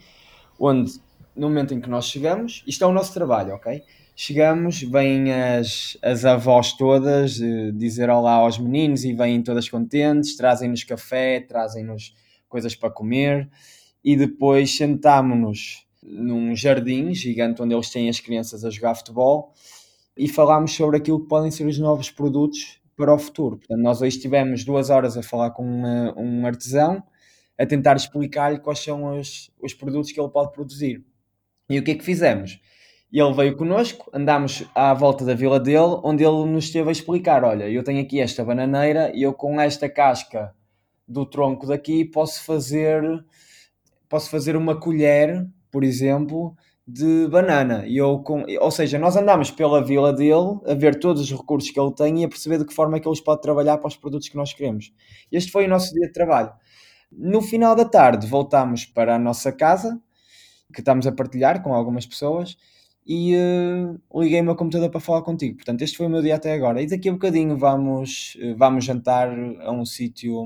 onde 0.60 1.00
no 1.34 1.48
momento 1.48 1.74
em 1.74 1.80
que 1.80 1.90
nós 1.90 2.06
chegamos, 2.06 2.64
isto 2.68 2.84
é 2.84 2.88
o 2.88 2.92
nosso 2.92 3.14
trabalho, 3.14 3.56
ok? 3.56 3.82
Chegamos, 4.24 4.84
vêm 4.84 5.34
as, 5.34 5.98
as 6.00 6.26
avós 6.26 6.74
todas 6.74 7.40
uh, 7.40 7.72
dizer 7.72 8.08
olá 8.08 8.34
aos 8.34 8.60
meninos 8.60 9.04
e 9.04 9.14
vêm 9.14 9.42
todas 9.42 9.68
contentes, 9.68 10.38
trazem-nos 10.38 10.84
café, 10.84 11.40
trazem-nos 11.40 12.14
coisas 12.48 12.76
para 12.76 12.92
comer 12.92 13.50
e 14.04 14.16
depois 14.16 14.78
sentámonos 14.78 15.88
num 16.04 16.56
jardim 16.56 17.16
gigante 17.16 17.64
onde 17.64 17.74
eles 17.74 17.90
têm 17.90 18.10
as 18.10 18.20
crianças 18.20 18.64
a 18.64 18.70
jogar 18.70 18.94
futebol 18.94 19.56
e 20.16 20.28
falámos 20.28 20.72
sobre 20.72 20.98
aquilo 20.98 21.22
que 21.22 21.28
podem 21.28 21.50
ser 21.50 21.66
os 21.66 21.80
novos 21.80 22.12
produtos 22.12 22.80
para 22.96 23.12
o 23.12 23.18
futuro. 23.18 23.58
Portanto, 23.58 23.82
nós 23.82 24.04
hoje 24.04 24.20
tivemos 24.20 24.64
duas 24.64 24.92
horas 24.92 25.18
a 25.18 25.24
falar 25.24 25.50
com 25.50 25.64
uma, 25.64 26.14
um 26.16 26.46
artesão 26.46 27.02
a 27.58 27.66
tentar 27.66 27.96
explicar-lhe 27.96 28.60
quais 28.60 28.78
são 28.78 29.18
os, 29.18 29.50
os 29.60 29.74
produtos 29.74 30.12
que 30.12 30.22
ele 30.22 30.30
pode 30.30 30.52
produzir. 30.52 31.04
E 31.68 31.80
o 31.80 31.84
que 31.84 31.90
é 31.90 31.96
que 31.96 32.06
fizemos? 32.06 32.60
Ele 33.12 33.34
veio 33.34 33.58
connosco, 33.58 34.10
andámos 34.14 34.64
à 34.74 34.94
volta 34.94 35.26
da 35.26 35.34
vila 35.34 35.60
dele, 35.60 36.00
onde 36.04 36.24
ele 36.24 36.46
nos 36.46 36.66
esteve 36.66 36.90
a 36.90 36.92
explicar: 36.92 37.44
olha, 37.44 37.70
eu 37.70 37.84
tenho 37.84 38.02
aqui 38.02 38.22
esta 38.22 38.44
bananeira 38.46 39.12
e 39.14 39.24
eu 39.24 39.34
com 39.34 39.60
esta 39.60 39.90
casca 39.90 40.56
do 41.08 41.26
tronco 41.26 41.68
daqui 41.68 42.06
posso 42.06 42.44
fazer 42.44 43.04
posso 44.08 44.30
fazer 44.30 44.56
uma 44.58 44.78
colher, 44.78 45.48
por 45.72 45.84
exemplo, 45.84 46.56
de 46.88 47.28
banana. 47.30 47.86
E 47.86 47.98
eu 47.98 48.20
com, 48.20 48.44
ou 48.60 48.72
seja, 48.72 49.00
nós 49.00 49.16
andamos 49.16 49.50
pela 49.52 49.84
vila 49.84 50.12
dele 50.12 50.60
a 50.68 50.74
ver 50.74 51.00
todos 51.00 51.22
os 51.22 51.32
recursos 51.32 51.72
que 51.72 51.80
ele 51.80 51.94
tem 51.94 52.22
e 52.22 52.26
a 52.26 52.30
perceber 52.30 52.58
de 52.58 52.66
que 52.66 52.74
forma 52.74 52.98
é 52.98 53.00
que 53.00 53.08
eles 53.08 53.22
podem 53.22 53.42
trabalhar 53.42 53.78
para 53.78 53.88
os 53.88 53.96
produtos 53.96 54.28
que 54.28 54.36
nós 54.36 54.54
queremos. 54.54 54.94
Este 55.32 55.52
foi 55.52 55.66
o 55.66 55.70
nosso 55.70 55.94
dia 55.94 56.08
de 56.08 56.14
trabalho. 56.14 56.52
No 57.12 57.42
final 57.42 57.76
da 57.76 57.86
tarde 57.86 58.28
voltámos 58.28 58.86
para 58.86 59.16
a 59.16 59.20
nossa 59.20 59.52
casa, 59.52 59.98
que 60.74 60.82
estamos 60.82 61.08
a 61.08 61.12
partilhar 61.12 61.62
com 61.62 61.74
algumas 61.74 62.06
pessoas, 62.06 62.58
e 63.06 63.36
uh, 63.36 64.22
liguei 64.22 64.42
o 64.42 64.44
meu 64.44 64.56
computador 64.56 64.90
para 64.90 65.00
falar 65.00 65.22
contigo. 65.22 65.56
Portanto, 65.58 65.82
este 65.82 65.98
foi 65.98 66.06
o 66.06 66.10
meu 66.10 66.22
dia 66.22 66.36
até 66.36 66.54
agora. 66.54 66.82
E 66.82 66.88
daqui 66.88 67.10
a 67.10 67.12
bocadinho 67.12 67.58
vamos, 67.58 68.38
uh, 68.42 68.56
vamos 68.56 68.86
jantar 68.86 69.30
a 69.62 69.72
um 69.72 69.86
sítio 69.86 70.46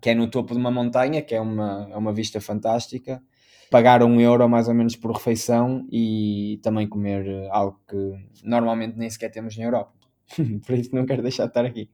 que 0.00 0.10
é 0.10 0.14
no 0.14 0.28
topo 0.28 0.52
de 0.52 0.60
uma 0.60 0.70
montanha, 0.70 1.22
que 1.22 1.34
é 1.34 1.40
uma, 1.40 1.88
é 1.90 1.96
uma 1.96 2.12
vista 2.12 2.40
fantástica. 2.40 3.22
Pagar 3.70 4.02
um 4.02 4.20
euro 4.20 4.48
mais 4.48 4.68
ou 4.68 4.74
menos 4.74 4.96
por 4.96 5.12
refeição 5.12 5.86
e 5.90 6.58
também 6.62 6.88
comer 6.88 7.26
eh, 7.26 7.48
algo 7.50 7.78
que 7.86 8.14
normalmente 8.42 8.96
nem 8.96 9.10
sequer 9.10 9.30
temos 9.30 9.56
na 9.58 9.64
Europa. 9.64 9.92
por 10.66 10.74
isso 10.74 10.94
não 10.94 11.04
quero 11.04 11.22
deixar 11.22 11.44
de 11.44 11.50
estar 11.50 11.64
aqui. 11.66 11.90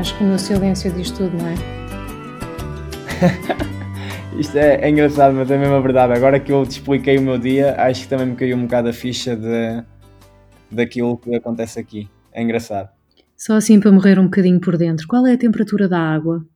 Acho 0.00 0.16
que 0.16 0.24
o 0.24 0.28
meu 0.28 0.38
silêncio 0.38 0.90
diz 0.94 1.10
tudo, 1.10 1.36
não 1.36 1.46
é? 1.46 1.54
Isto 4.40 4.56
é, 4.56 4.76
é, 4.76 4.88
engraçado, 4.88 5.34
mas 5.34 5.50
é 5.50 5.58
mesmo 5.58 5.74
a 5.74 5.80
verdade. 5.80 6.14
Agora 6.14 6.40
que 6.40 6.50
eu 6.50 6.64
te 6.64 6.70
expliquei 6.70 7.18
o 7.18 7.20
meu 7.20 7.36
dia, 7.36 7.74
acho 7.76 8.04
que 8.04 8.08
também 8.08 8.28
me 8.28 8.34
caiu 8.34 8.56
um 8.56 8.62
bocado 8.62 8.88
a 8.88 8.94
ficha 8.94 9.36
de, 9.36 9.84
daquilo 10.70 11.18
que 11.18 11.34
acontece 11.34 11.78
aqui. 11.78 12.08
É 12.32 12.42
engraçado. 12.42 12.88
Só 13.36 13.56
assim 13.56 13.78
para 13.78 13.92
morrer 13.92 14.18
um 14.18 14.24
bocadinho 14.24 14.58
por 14.58 14.78
dentro. 14.78 15.06
Qual 15.06 15.26
é 15.26 15.34
a 15.34 15.38
temperatura 15.38 15.86
da 15.86 15.98
água? 15.98 16.46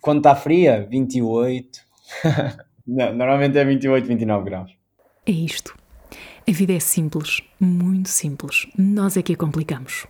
Quando 0.00 0.18
está 0.18 0.34
fria, 0.34 0.88
28. 0.90 1.78
Não, 2.84 3.14
normalmente 3.14 3.56
é 3.56 3.64
28, 3.64 4.04
29 4.04 4.44
graus. 4.44 4.76
É 5.24 5.30
isto. 5.30 5.76
A 6.10 6.50
vida 6.50 6.72
é 6.72 6.80
simples, 6.80 7.40
muito 7.60 8.08
simples. 8.08 8.66
Nós 8.76 9.16
é 9.16 9.22
que 9.22 9.34
a 9.34 9.36
complicamos. 9.36 10.08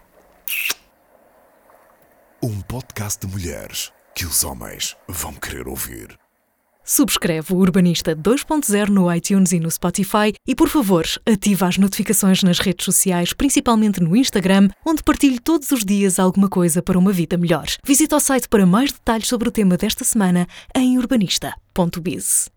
Um 2.46 2.60
podcast 2.60 3.26
de 3.26 3.32
mulheres 3.32 3.90
que 4.14 4.26
os 4.26 4.44
homens 4.44 4.94
vão 5.08 5.32
querer 5.32 5.66
ouvir. 5.66 6.18
Subscreve 6.84 7.54
o 7.54 7.56
Urbanista 7.56 8.14
2.0 8.14 8.90
no 8.90 9.10
iTunes 9.10 9.52
e 9.52 9.58
no 9.58 9.70
Spotify 9.70 10.34
e, 10.46 10.54
por 10.54 10.68
favor, 10.68 11.06
ativa 11.24 11.66
as 11.66 11.78
notificações 11.78 12.42
nas 12.42 12.58
redes 12.58 12.84
sociais, 12.84 13.32
principalmente 13.32 13.98
no 13.98 14.14
Instagram, 14.14 14.68
onde 14.84 15.02
partilho 15.02 15.40
todos 15.40 15.70
os 15.70 15.86
dias 15.86 16.18
alguma 16.18 16.50
coisa 16.50 16.82
para 16.82 16.98
uma 16.98 17.12
vida 17.12 17.38
melhor. 17.38 17.64
Visita 17.82 18.14
o 18.14 18.20
site 18.20 18.46
para 18.46 18.66
mais 18.66 18.92
detalhes 18.92 19.26
sobre 19.26 19.48
o 19.48 19.50
tema 19.50 19.78
desta 19.78 20.04
semana 20.04 20.46
em 20.76 20.98
urbanista.biz. 20.98 22.53